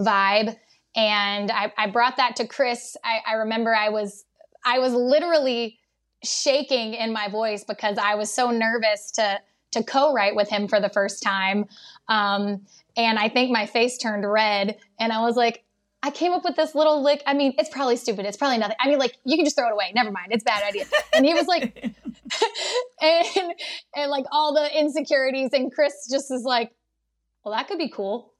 [0.00, 0.56] vibe.
[0.96, 2.96] And I, I, brought that to Chris.
[3.04, 4.24] I, I remember I was
[4.64, 5.78] I was literally
[6.22, 9.38] shaking in my voice because I was so nervous to
[9.72, 11.66] to co-write with him for the first time.
[12.08, 12.64] Um,
[12.96, 15.64] and I think my face turned red, and I was like,
[16.04, 17.22] I came up with this little lick.
[17.26, 18.26] I mean, it's probably stupid.
[18.26, 18.76] It's probably nothing.
[18.78, 19.90] I mean, like you can just throw it away.
[19.94, 20.32] Never mind.
[20.32, 20.84] It's bad idea.
[21.14, 21.82] And he was like,
[23.00, 23.54] and
[23.96, 25.54] and like all the insecurities.
[25.54, 26.72] And Chris just is like,
[27.42, 28.33] well, that could be cool.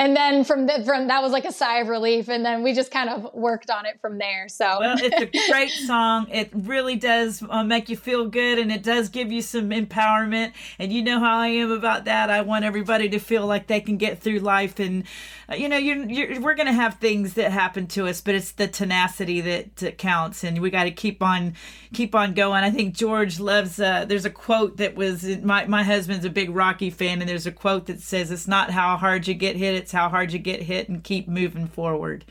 [0.00, 2.72] And then from the, from that was like a sigh of relief, and then we
[2.72, 4.48] just kind of worked on it from there.
[4.48, 6.26] So well, it's a great song.
[6.30, 10.54] It really does uh, make you feel good, and it does give you some empowerment.
[10.78, 12.30] And you know how I am about that.
[12.30, 15.04] I want everybody to feel like they can get through life, and
[15.50, 18.52] uh, you know, you're, you're we're gonna have things that happen to us, but it's
[18.52, 21.54] the tenacity that, that counts, and we got to keep on
[21.92, 22.64] keep on going.
[22.64, 23.78] I think George loves.
[23.78, 27.46] Uh, there's a quote that was my my husband's a big Rocky fan, and there's
[27.46, 30.38] a quote that says, "It's not how hard you get hit, it's how hard you
[30.38, 32.24] get hit and keep moving forward."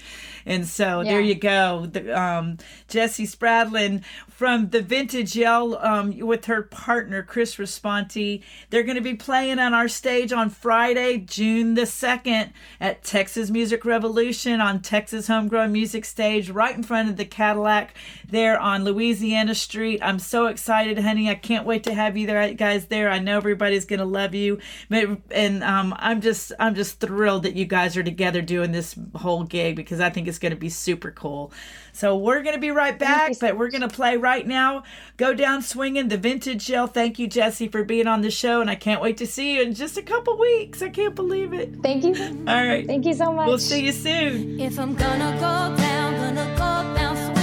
[0.45, 1.12] And so yeah.
[1.12, 1.86] there you go.
[1.86, 8.41] The, um, Jesse Spradlin from the Vintage Yell um, with her partner Chris Responti.
[8.69, 13.50] They're going to be playing on our stage on Friday, June the second, at Texas
[13.50, 17.93] Music Revolution on Texas Homegrown Music Stage, right in front of the Cadillac
[18.30, 20.00] there on Louisiana Street.
[20.02, 21.30] I'm so excited, honey.
[21.30, 22.86] I can't wait to have you there, guys.
[22.86, 27.56] There, I know everybody's gonna love you, and um, I'm just I'm just thrilled that
[27.56, 31.12] you guys are together doing this whole gig because I think it's gonna be super
[31.12, 31.52] cool.
[31.94, 34.84] So we're gonna be right back, but we're gonna play right now.
[35.18, 36.88] Go down swinging the vintage yell.
[36.88, 39.63] Thank you, Jesse, for being on the show, and I can't wait to see you
[39.63, 40.82] in just a couple weeks.
[40.82, 41.82] I can't believe it.
[41.82, 42.13] Thank you.
[42.48, 42.86] All right.
[42.86, 43.48] Thank you so much.
[43.48, 44.60] We'll see you soon.
[44.60, 47.38] If I'm gonna go down, gonna go down.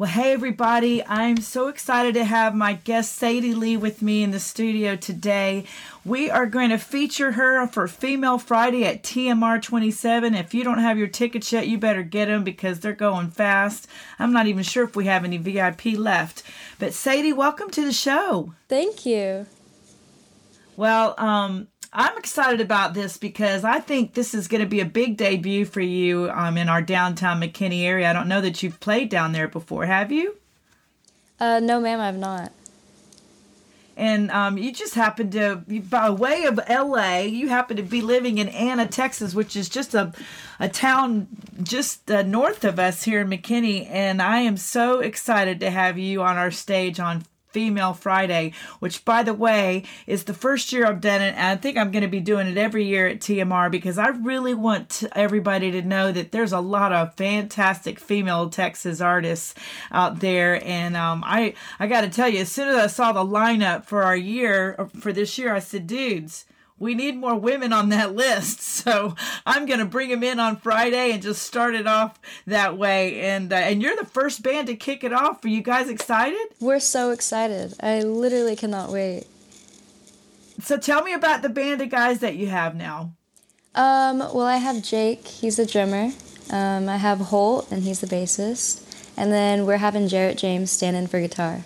[0.00, 1.04] Well, hey, everybody.
[1.04, 5.66] I'm so excited to have my guest Sadie Lee with me in the studio today.
[6.06, 10.34] We are going to feature her for Female Friday at TMR 27.
[10.34, 13.88] If you don't have your tickets yet, you better get them because they're going fast.
[14.18, 16.44] I'm not even sure if we have any VIP left.
[16.78, 18.54] But Sadie, welcome to the show.
[18.70, 19.44] Thank you.
[20.78, 24.84] Well, um, I'm excited about this because I think this is going to be a
[24.84, 28.08] big debut for you um, in our downtown McKinney area.
[28.08, 30.36] I don't know that you've played down there before, have you?
[31.40, 32.52] Uh, no, ma'am, I've not.
[33.96, 35.56] And um, you just happen to,
[35.90, 39.92] by way of LA, you happen to be living in Anna, Texas, which is just
[39.94, 40.12] a,
[40.58, 41.26] a town
[41.62, 43.86] just uh, north of us here in McKinney.
[43.90, 49.04] And I am so excited to have you on our stage on Female Friday, which,
[49.04, 51.34] by the way, is the first year I've done it.
[51.34, 54.08] And I think I'm going to be doing it every year at TMR because I
[54.08, 59.54] really want everybody to know that there's a lot of fantastic female Texas artists
[59.90, 60.62] out there.
[60.64, 63.84] And um, I, I got to tell you, as soon as I saw the lineup
[63.84, 66.46] for our year, for this year, I said, dudes,
[66.80, 68.60] we need more women on that list.
[68.80, 69.14] So
[69.46, 73.20] I'm going to bring them in on Friday and just start it off that way.
[73.20, 75.44] And uh, and you're the first band to kick it off.
[75.44, 76.48] Are you guys excited?
[76.58, 77.74] We're so excited.
[77.80, 79.26] I literally cannot wait.
[80.60, 83.12] So tell me about the band of guys that you have now.
[83.74, 85.26] Um, well, I have Jake.
[85.26, 86.10] He's the drummer.
[86.50, 88.86] Um, I have Holt, and he's the bassist.
[89.16, 91.64] And then we're having Jarrett James stand in for guitar.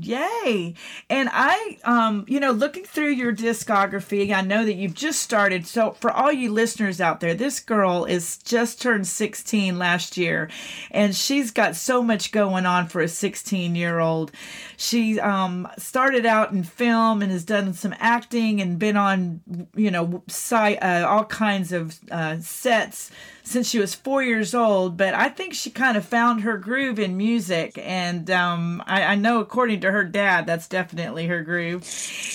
[0.00, 0.74] Yay.
[1.08, 5.66] And I, um, you know, looking through your discography, I know that you've just started.
[5.66, 10.50] So, for all you listeners out there, this girl is just turned 16 last year,
[10.90, 14.32] and she's got so much going on for a 16 year old.
[14.76, 19.40] She um, started out in film and has done some acting and been on,
[19.74, 23.10] you know, site, uh, all kinds of uh, sets
[23.46, 26.98] since she was four years old, but I think she kind of found her groove
[26.98, 27.78] in music.
[27.78, 31.84] And um, I, I, know, according to her dad, that's definitely her groove.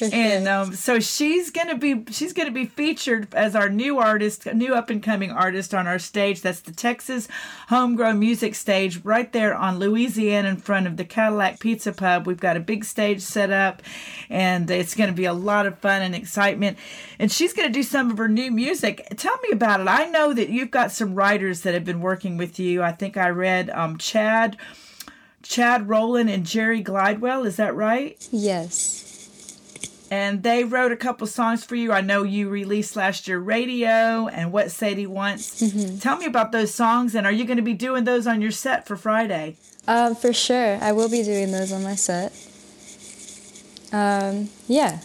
[0.01, 4.73] and um, so she's gonna be she's gonna be featured as our new artist, new
[4.73, 6.41] up and coming artist on our stage.
[6.41, 7.27] That's the Texas
[7.67, 12.25] Homegrown Music Stage, right there on Louisiana, in front of the Cadillac Pizza Pub.
[12.31, 13.83] We've got a big stage set up,
[14.29, 16.77] and it's gonna be a lot of fun and excitement.
[17.19, 19.05] And she's gonna do some of her new music.
[19.17, 19.89] Tell me about it.
[19.89, 22.81] I know that you've got some writers that have been working with you.
[22.81, 24.55] I think I read um, Chad,
[25.43, 27.45] Chad Rowland and Jerry Glidewell.
[27.45, 28.25] Is that right?
[28.31, 29.09] Yes.
[30.09, 31.91] And they wrote a couple songs for you.
[31.91, 35.61] I know you released last year Radio and What Sadie Wants.
[35.61, 35.99] Mm-hmm.
[35.99, 38.51] Tell me about those songs, and are you going to be doing those on your
[38.51, 39.55] set for Friday?
[39.87, 40.77] Um, for sure.
[40.81, 42.33] I will be doing those on my set.
[43.93, 45.01] Um, yeah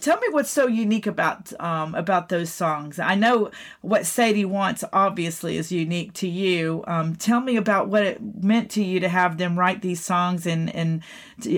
[0.00, 2.98] tell me what's so unique about um, about those songs.
[2.98, 3.50] I know
[3.82, 6.84] what Sadie wants obviously is unique to you.
[6.86, 10.46] Um, tell me about what it meant to you to have them write these songs
[10.46, 11.02] and and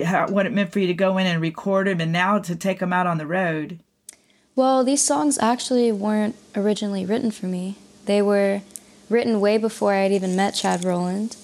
[0.03, 2.55] how, what it meant for you to go in and record them and now to
[2.55, 3.79] take them out on the road.
[4.55, 7.75] Well, these songs actually weren't originally written for me.
[8.05, 8.61] They were
[9.09, 11.35] written way before I had even met Chad Roland,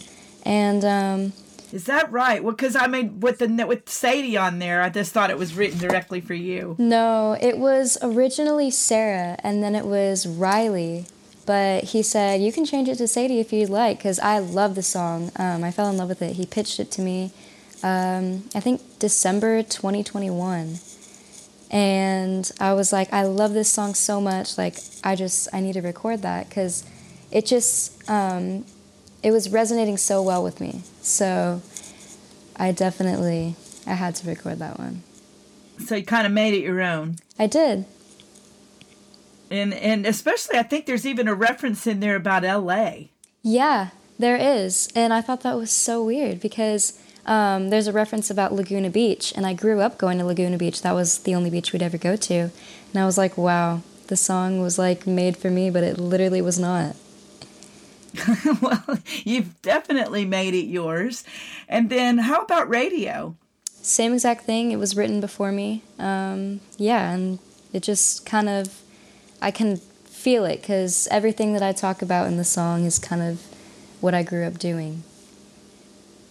[0.43, 1.34] and um,
[1.72, 2.43] is that right?
[2.43, 5.55] Well, because I made with the with Sadie on there, I just thought it was
[5.55, 6.76] written directly for you.
[6.78, 11.05] No, it was originally Sarah, and then it was Riley.
[11.45, 14.76] But he said you can change it to Sadie if you'd like, because I love
[14.76, 15.32] the song.
[15.36, 16.36] Um, I fell in love with it.
[16.36, 17.32] He pitched it to me,
[17.84, 20.80] um, I think December 2021,
[21.72, 24.57] and I was like, I love this song so much.
[24.57, 26.84] Like, I just I need to record that because
[27.32, 28.65] it just um,
[29.23, 30.82] it was resonating so well with me.
[31.01, 31.61] So
[32.55, 33.55] I definitely
[33.86, 35.03] I had to record that one.
[35.80, 37.17] So you kind of made it your own.
[37.38, 37.86] I did.
[39.49, 43.05] And and especially I think there's even a reference in there about LA.
[43.41, 44.89] Yeah, there is.
[44.95, 49.34] And I thought that was so weird because um, there's a reference about Laguna Beach,
[49.36, 50.82] and I grew up going to Laguna Beach.
[50.82, 52.34] That was the only beach we'd ever go to.
[52.34, 56.41] And I was like, wow, the song was like made for me, but it literally
[56.41, 56.95] was not.
[58.62, 61.24] well, you've definitely made it yours.
[61.68, 63.36] And then how about radio?
[63.66, 64.72] Same exact thing.
[64.72, 65.84] It was written before me.
[65.97, 67.39] Um, yeah, and
[67.74, 68.82] it just kind of,
[69.41, 73.22] I can feel it because everything that I talk about in the song is kind
[73.22, 73.41] of
[74.01, 75.03] what I grew up doing.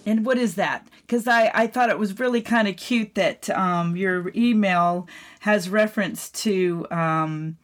[0.05, 0.87] And what is that?
[1.07, 5.07] Because I, I thought it was really kind of cute that um, your email
[5.41, 7.57] has reference to, um,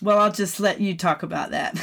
[0.00, 1.78] well, I'll just let you talk about that.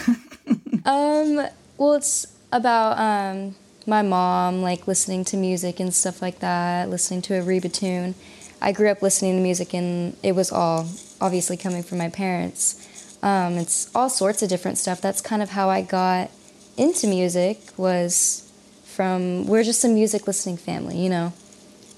[0.86, 1.48] um,
[1.80, 3.56] well, it's about um,
[3.88, 8.16] my mom, like listening to music and stuff like that, listening to a Reba tune.
[8.62, 10.90] I grew up listening to music, and it was all
[11.22, 13.18] obviously coming from my parents.
[13.24, 15.00] Um, it's all sorts of different stuff.
[15.00, 16.30] That's kind of how I got
[16.76, 17.62] into music.
[17.78, 18.52] Was
[18.84, 21.34] from we're just a music listening family, you know.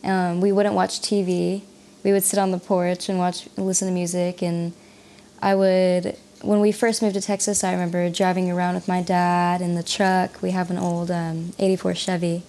[0.04, 1.64] Um, we wouldn't watch TV.
[2.04, 4.74] We would sit on the porch and watch, listen to music, and
[5.42, 9.62] I would when we first moved to Texas, I remember driving around with my dad
[9.62, 10.42] in the truck.
[10.42, 12.44] We have an old um, 84 Chevy.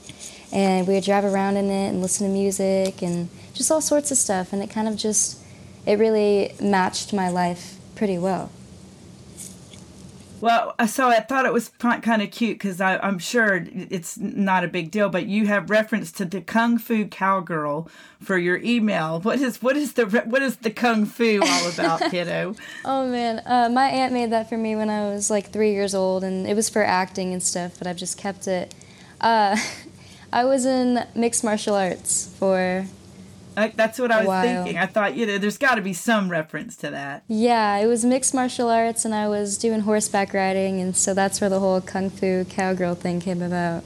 [0.52, 4.10] And we would drive around in it and listen to music and just all sorts
[4.10, 4.52] of stuff.
[4.52, 5.38] And it kind of just,
[5.86, 8.50] it really matched my life pretty well.
[10.42, 14.64] Well, uh, so I thought it was kind of cute because I'm sure it's not
[14.64, 17.88] a big deal, but you have reference to the Kung Fu Cowgirl
[18.20, 19.20] for your email.
[19.20, 22.56] What is what is the what is the Kung Fu all about, kiddo?
[22.84, 25.94] oh man, uh, my aunt made that for me when I was like three years
[25.94, 27.78] old, and it was for acting and stuff.
[27.78, 28.74] But I've just kept it.
[29.20, 29.56] Uh,
[30.32, 32.86] I was in mixed martial arts for
[33.56, 34.78] Uh, that's what I was thinking.
[34.78, 37.24] I thought, you know, there's got to be some reference to that.
[37.28, 41.40] yeah, it was mixed martial arts, and I was doing horseback riding, and so that's
[41.40, 43.84] where the whole kung fu cowgirl thing came about.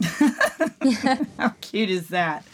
[1.38, 2.44] How cute is that?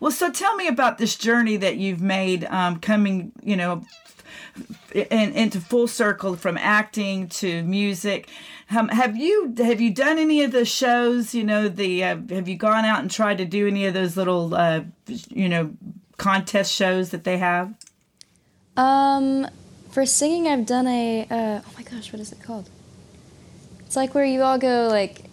[0.00, 3.84] Well, so tell me about this journey that you've made um, coming, you know,
[4.92, 8.28] in, into full circle from acting to music.
[8.76, 11.34] Um, have you have you done any of the shows?
[11.34, 14.16] You know, the uh, have you gone out and tried to do any of those
[14.16, 14.82] little, uh,
[15.28, 15.72] you know,
[16.16, 17.74] contest shows that they have?
[18.76, 19.48] Um,
[19.90, 21.26] for singing, I've done a.
[21.30, 22.70] Uh, oh my gosh, what is it called?
[23.80, 25.24] It's like where you all go like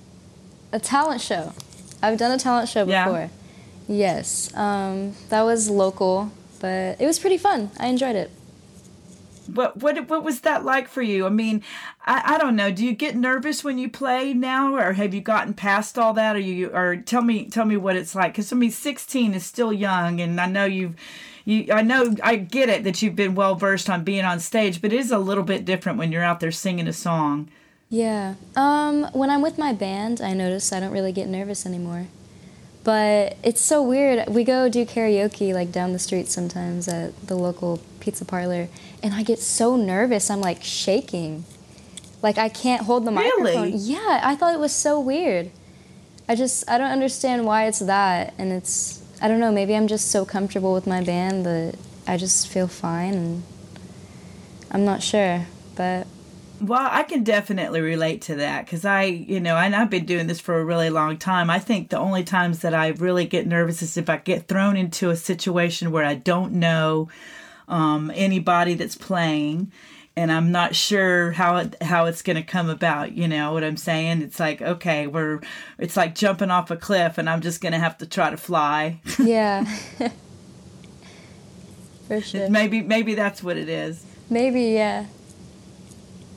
[0.71, 1.53] a talent show.
[2.01, 2.91] I've done a talent show before.
[2.91, 3.05] Yeah.
[3.05, 3.29] before.
[3.87, 7.71] Yes, um, that was local, but it was pretty fun.
[7.79, 8.31] I enjoyed it.
[9.53, 11.25] What what what was that like for you?
[11.25, 11.63] I mean,
[12.05, 12.71] I, I don't know.
[12.71, 16.35] Do you get nervous when you play now, or have you gotten past all that?
[16.35, 18.33] Or you or tell me tell me what it's like?
[18.33, 20.95] Because I mean, sixteen is still young, and I know you've
[21.45, 24.81] you I know I get it that you've been well versed on being on stage,
[24.81, 27.49] but it is a little bit different when you're out there singing a song.
[27.89, 28.35] Yeah.
[28.55, 32.07] Um, when I'm with my band, I notice I don't really get nervous anymore.
[32.83, 34.29] But it's so weird.
[34.29, 38.69] We go do karaoke like down the street sometimes at the local pizza parlor,
[39.03, 40.29] and I get so nervous.
[40.29, 41.45] I'm like shaking.
[42.21, 43.55] Like I can't hold the Really?
[43.55, 43.71] microphone.
[43.75, 45.51] Yeah, I thought it was so weird.
[46.27, 49.87] I just I don't understand why it's that and it's I don't know, maybe I'm
[49.87, 51.75] just so comfortable with my band that
[52.07, 53.43] I just feel fine and
[54.71, 55.45] I'm not sure.
[55.75, 56.07] But
[56.59, 60.27] Well, I can definitely relate to that because I, you know, and I've been doing
[60.27, 61.49] this for a really long time.
[61.49, 64.75] I think the only times that I really get nervous is if I get thrown
[64.75, 67.09] into a situation where I don't know
[67.67, 69.71] um, anybody that's playing,
[70.15, 73.13] and I'm not sure how it how it's going to come about.
[73.13, 74.21] You know what I'm saying?
[74.21, 75.41] It's like okay, we're
[75.77, 78.37] it's like jumping off a cliff, and I'm just going to have to try to
[78.37, 79.01] fly.
[79.19, 79.65] yeah.
[82.07, 82.49] For sure.
[82.49, 84.05] maybe maybe that's what it is.
[84.29, 85.05] Maybe, yeah.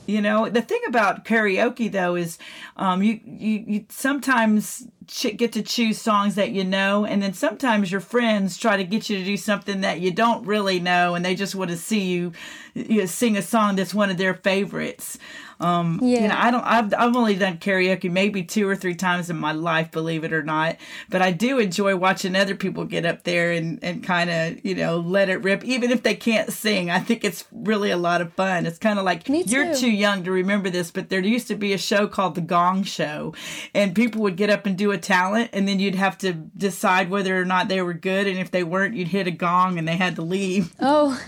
[0.05, 2.37] You know, the thing about karaoke though is,
[2.75, 7.33] um, you you you sometimes ch- get to choose songs that you know, and then
[7.33, 11.15] sometimes your friends try to get you to do something that you don't really know,
[11.15, 12.31] and they just want to see you,
[12.73, 15.17] you know, sing a song that's one of their favorites.
[15.59, 16.21] Um, Yeah.
[16.21, 16.63] You know, I don't.
[16.63, 20.33] I've I've only done karaoke maybe two or three times in my life, believe it
[20.33, 20.77] or not.
[21.09, 24.73] But I do enjoy watching other people get up there and and kind of you
[24.73, 26.89] know let it rip, even if they can't sing.
[26.89, 28.65] I think it's really a lot of fun.
[28.65, 29.81] It's kind of like you're too.
[29.81, 32.81] too young to remember this, but there used to be a show called The Gong
[32.83, 33.35] Show,
[33.75, 37.09] and people would get up and do a talent, and then you'd have to decide
[37.09, 39.87] whether or not they were good, and if they weren't, you'd hit a gong and
[39.87, 40.73] they had to leave.
[40.81, 41.19] Oh.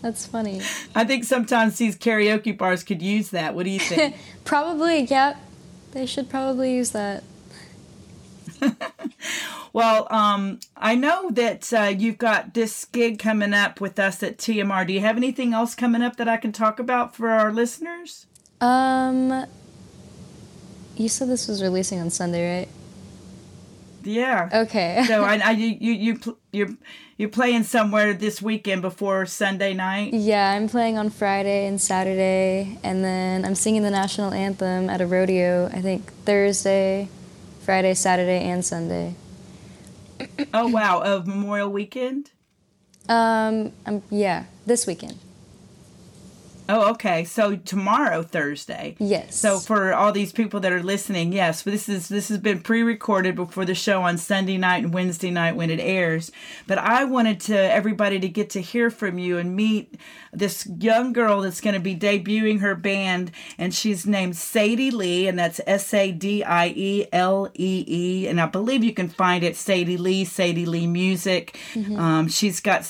[0.00, 0.60] That's funny.
[0.94, 3.54] I think sometimes these karaoke bars could use that.
[3.54, 4.16] What do you think?
[4.44, 5.36] Probably, yeah.
[5.92, 7.24] They should probably use that.
[9.72, 14.38] well, um, I know that uh, you've got this gig coming up with us at
[14.38, 14.86] TMR.
[14.86, 18.26] Do you have anything else coming up that I can talk about for our listeners?
[18.60, 19.46] Um,
[20.98, 22.68] you said this was releasing on Sunday, right?
[24.04, 24.48] Yeah.
[24.52, 25.04] Okay.
[25.06, 26.68] so I, I you you you you're
[27.16, 30.14] you're playing somewhere this weekend before Sunday night.
[30.14, 35.00] yeah, I'm playing on Friday and Saturday, and then I'm singing the national anthem at
[35.00, 37.08] a rodeo, I think Thursday,
[37.64, 39.14] Friday, Saturday, and Sunday.
[40.52, 42.30] Oh wow, of Memorial Weekend.
[43.08, 45.18] Um, I'm, yeah, this weekend.
[46.68, 47.24] Oh, okay.
[47.24, 48.94] So tomorrow, Thursday.
[48.98, 49.36] Yes.
[49.36, 53.36] So for all these people that are listening, yes, this is this has been pre-recorded
[53.36, 56.30] before the show on Sunday night and Wednesday night when it airs.
[56.66, 59.94] But I wanted to everybody to get to hear from you and meet
[60.32, 65.26] this young girl that's going to be debuting her band, and she's named Sadie Lee,
[65.26, 69.08] and that's S A D I E L E E, and I believe you can
[69.08, 71.58] find it Sadie Lee, Sadie Lee Music.
[71.96, 72.86] Um, she's got,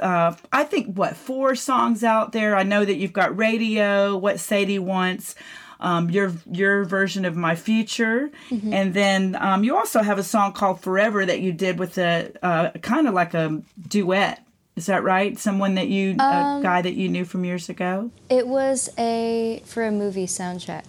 [0.00, 2.56] uh, I think, what four songs out there.
[2.56, 5.34] I know that you've got Radio, What Sadie Wants.
[5.82, 10.52] Um, your your version of my future, and then um, you also have a song
[10.52, 14.44] called Forever that you did with a uh, kind of like a duet.
[14.76, 15.38] Is that right?
[15.38, 18.10] Someone that you, a guy that you knew from years ago.
[18.28, 20.84] It was a for a movie soundtrack.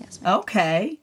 [0.00, 0.20] Yes.
[0.24, 0.98] Okay.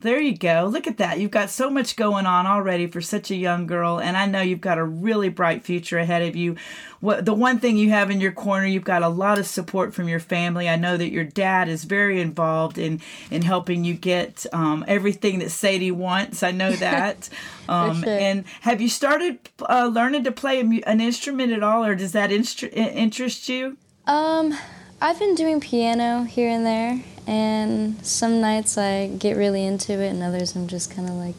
[0.00, 0.68] There you go.
[0.72, 1.18] Look at that.
[1.18, 4.40] You've got so much going on already for such a young girl, and I know
[4.40, 6.54] you've got a really bright future ahead of you.
[7.00, 9.92] What the one thing you have in your corner, you've got a lot of support
[9.92, 10.68] from your family.
[10.68, 13.00] I know that your dad is very involved in
[13.32, 16.44] in helping you get um, everything that Sadie wants.
[16.44, 17.28] I know that.
[17.68, 18.08] um, sure.
[18.08, 22.30] And have you started uh, learning to play an instrument at all, or does that
[22.30, 23.76] instru- interest you?
[24.06, 24.56] Um,
[25.00, 30.08] I've been doing piano here and there, and some nights I get really into it,
[30.08, 31.36] and others I'm just kind of like,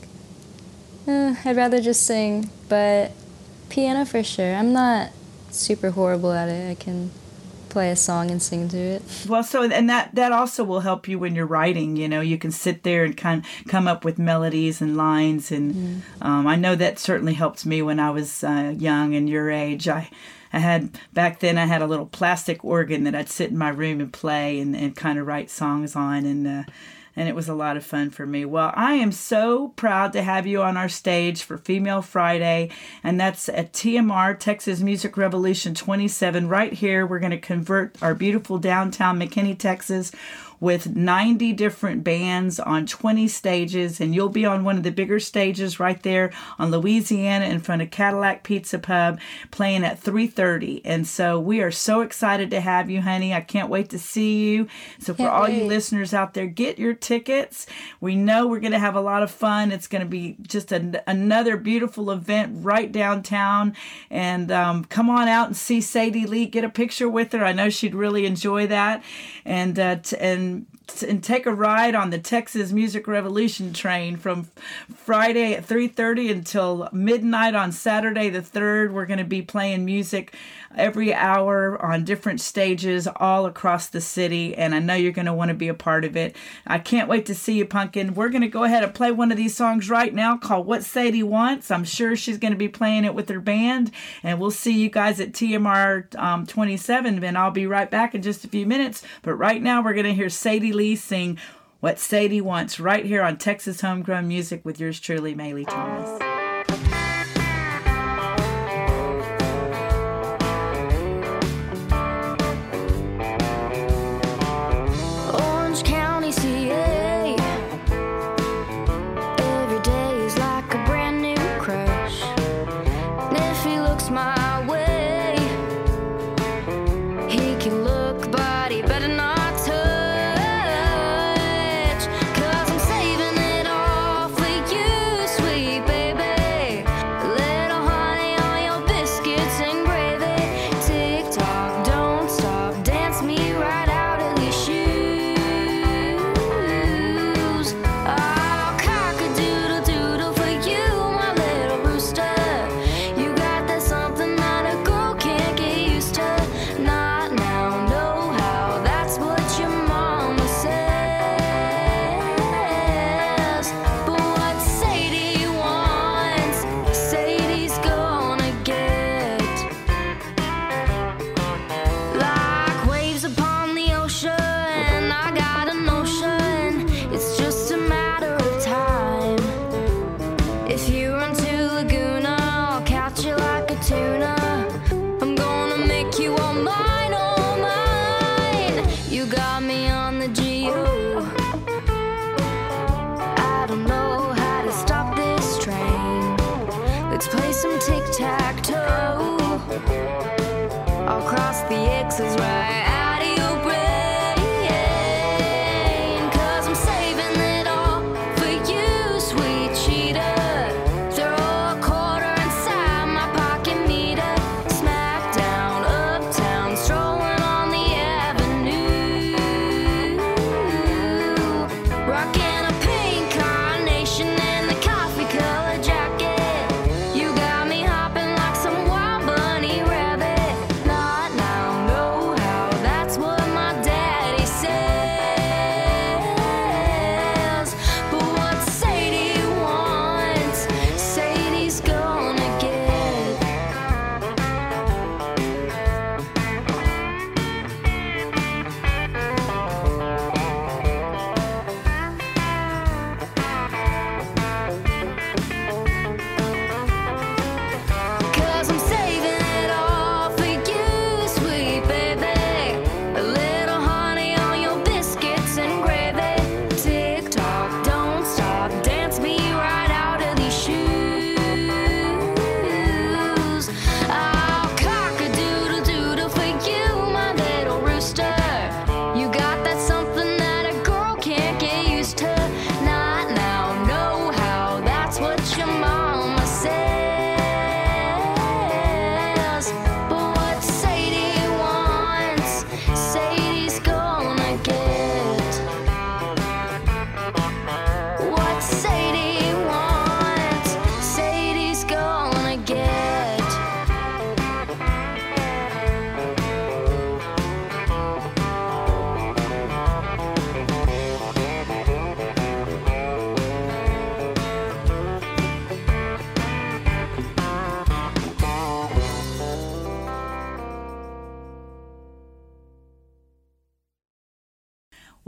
[1.08, 2.52] eh, I'd rather just sing.
[2.70, 3.12] But
[3.70, 4.54] piano for sure.
[4.54, 5.10] I'm not
[5.50, 6.70] super horrible at it.
[6.70, 7.10] I can
[7.70, 9.04] play a song and sing to it.
[9.28, 11.96] Well, so and that that also will help you when you're writing.
[11.96, 15.52] You know, you can sit there and kind of come up with melodies and lines,
[15.52, 19.50] and um, I know that certainly helped me when I was uh, young and your
[19.50, 19.88] age.
[19.88, 20.10] I
[20.52, 23.70] I had back then I had a little plastic organ that I'd sit in my
[23.70, 26.48] room and play and, and kind of write songs on and.
[26.48, 26.64] Uh,
[27.20, 28.46] and it was a lot of fun for me.
[28.46, 32.70] Well, I am so proud to have you on our stage for Female Friday,
[33.04, 37.06] and that's at TMR Texas Music Revolution 27 right here.
[37.06, 40.14] We're going to convert our beautiful downtown McKinney, Texas
[40.60, 45.20] with 90 different bands on 20 stages and you'll be on one of the bigger
[45.20, 49.20] stages right there on Louisiana in front of Cadillac Pizza Pub
[49.52, 53.34] playing at 3:30 and so we are so excited to have you honey.
[53.34, 54.68] I can't wait to see you.
[55.00, 57.66] So for all you listeners out there get your tickets.
[58.02, 59.72] We know we're going to have a lot of fun.
[59.72, 63.76] It's going to be just an another beautiful event right downtown.
[64.10, 66.46] And um, come on out and see Sadie Lee.
[66.46, 67.46] Get a picture with her.
[67.46, 69.04] I know she'd really enjoy that.
[69.46, 70.49] And uh, t- and
[71.04, 74.50] and take a ride on the Texas Music Revolution train from
[74.96, 78.92] Friday at 3:30 until midnight on Saturday the 3rd.
[78.92, 80.34] We're going to be playing music
[80.76, 85.34] every hour on different stages all across the city and I know you're going to
[85.34, 86.36] want to be a part of it.
[86.66, 88.14] I can't wait to see you Pumpkin.
[88.14, 90.84] We're going to go ahead and play one of these songs right now called What
[90.84, 91.72] Sadie Wants.
[91.72, 93.92] I'm sure she's going to be playing it with her band
[94.24, 98.22] and we'll see you guys at TMR um, 27 and I'll be right back in
[98.22, 99.04] just a few minutes.
[99.22, 101.38] But right now we're going to hear Sadie Lee sing
[101.80, 106.39] What Sadie Wants right here on Texas Homegrown Music with yours truly, Maylee Thomas.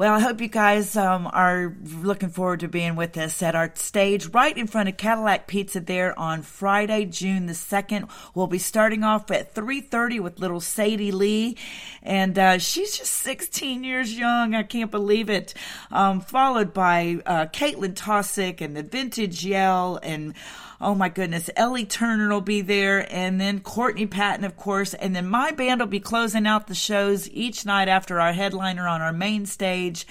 [0.02, 3.72] Well, I hope you guys um, are looking forward to being with us at our
[3.76, 8.10] stage right in front of Cadillac Pizza there on Friday, June the 2nd.
[8.34, 11.56] We'll be starting off at 3.30 with little Sadie Lee,
[12.02, 14.56] and uh, she's just 16 years young.
[14.56, 15.54] I can't believe it.
[15.91, 20.34] Um, followed by uh, Caitlyn Taussig and the Vintage Yell and
[20.84, 21.48] Oh my goodness.
[21.56, 24.96] Ellie Turner will be there and then Courtney Patton, of course.
[24.96, 28.88] And then my band will be closing out the shows each night after our headliner
[28.88, 30.08] on our main stage.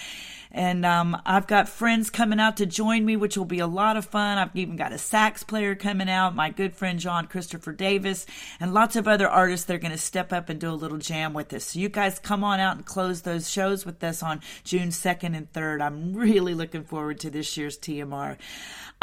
[0.53, 3.97] And um, I've got friends coming out to join me, which will be a lot
[3.97, 4.39] of fun.
[4.39, 8.27] I've even got a sax player coming out, my good friend John Christopher Davis,
[8.59, 10.99] and lots of other artists that are going to step up and do a little
[10.99, 11.65] jam with us.
[11.65, 15.37] So you guys come on out and close those shows with us on June 2nd
[15.37, 15.83] and 3rd.
[15.83, 18.37] I'm really looking forward to this year's TMR.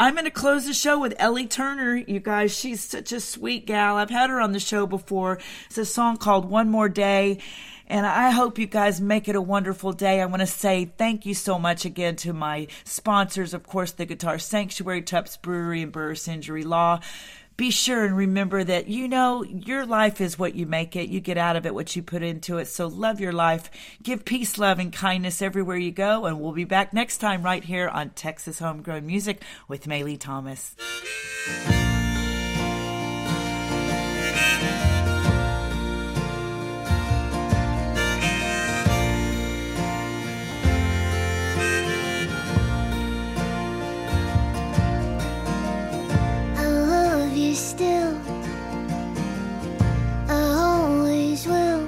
[0.00, 1.96] I'm going to close the show with Ellie Turner.
[1.96, 3.96] You guys, she's such a sweet gal.
[3.96, 5.40] I've had her on the show before.
[5.66, 7.38] It's a song called One More Day.
[7.88, 10.20] And I hope you guys make it a wonderful day.
[10.20, 14.06] I want to say thank you so much again to my sponsors, of course, the
[14.06, 17.00] Guitar Sanctuary, TUPPS Brewery, and Burris Injury Law
[17.58, 21.08] be sure and remember that you know your life is what you make it.
[21.08, 22.66] You get out of it what you put into it.
[22.66, 23.68] So love your life.
[24.00, 26.24] Give peace, love, and kindness everywhere you go.
[26.26, 30.76] And we'll be back next time right here on Texas Homegrown Music with Maylee Thomas.
[47.58, 48.16] Still.
[50.28, 51.86] I always will.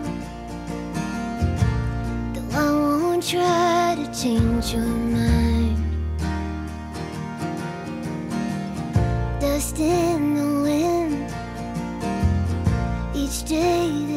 [2.35, 5.79] Though I won't try to change your mind.
[9.41, 11.33] Dust in the wind.
[13.15, 14.10] Each day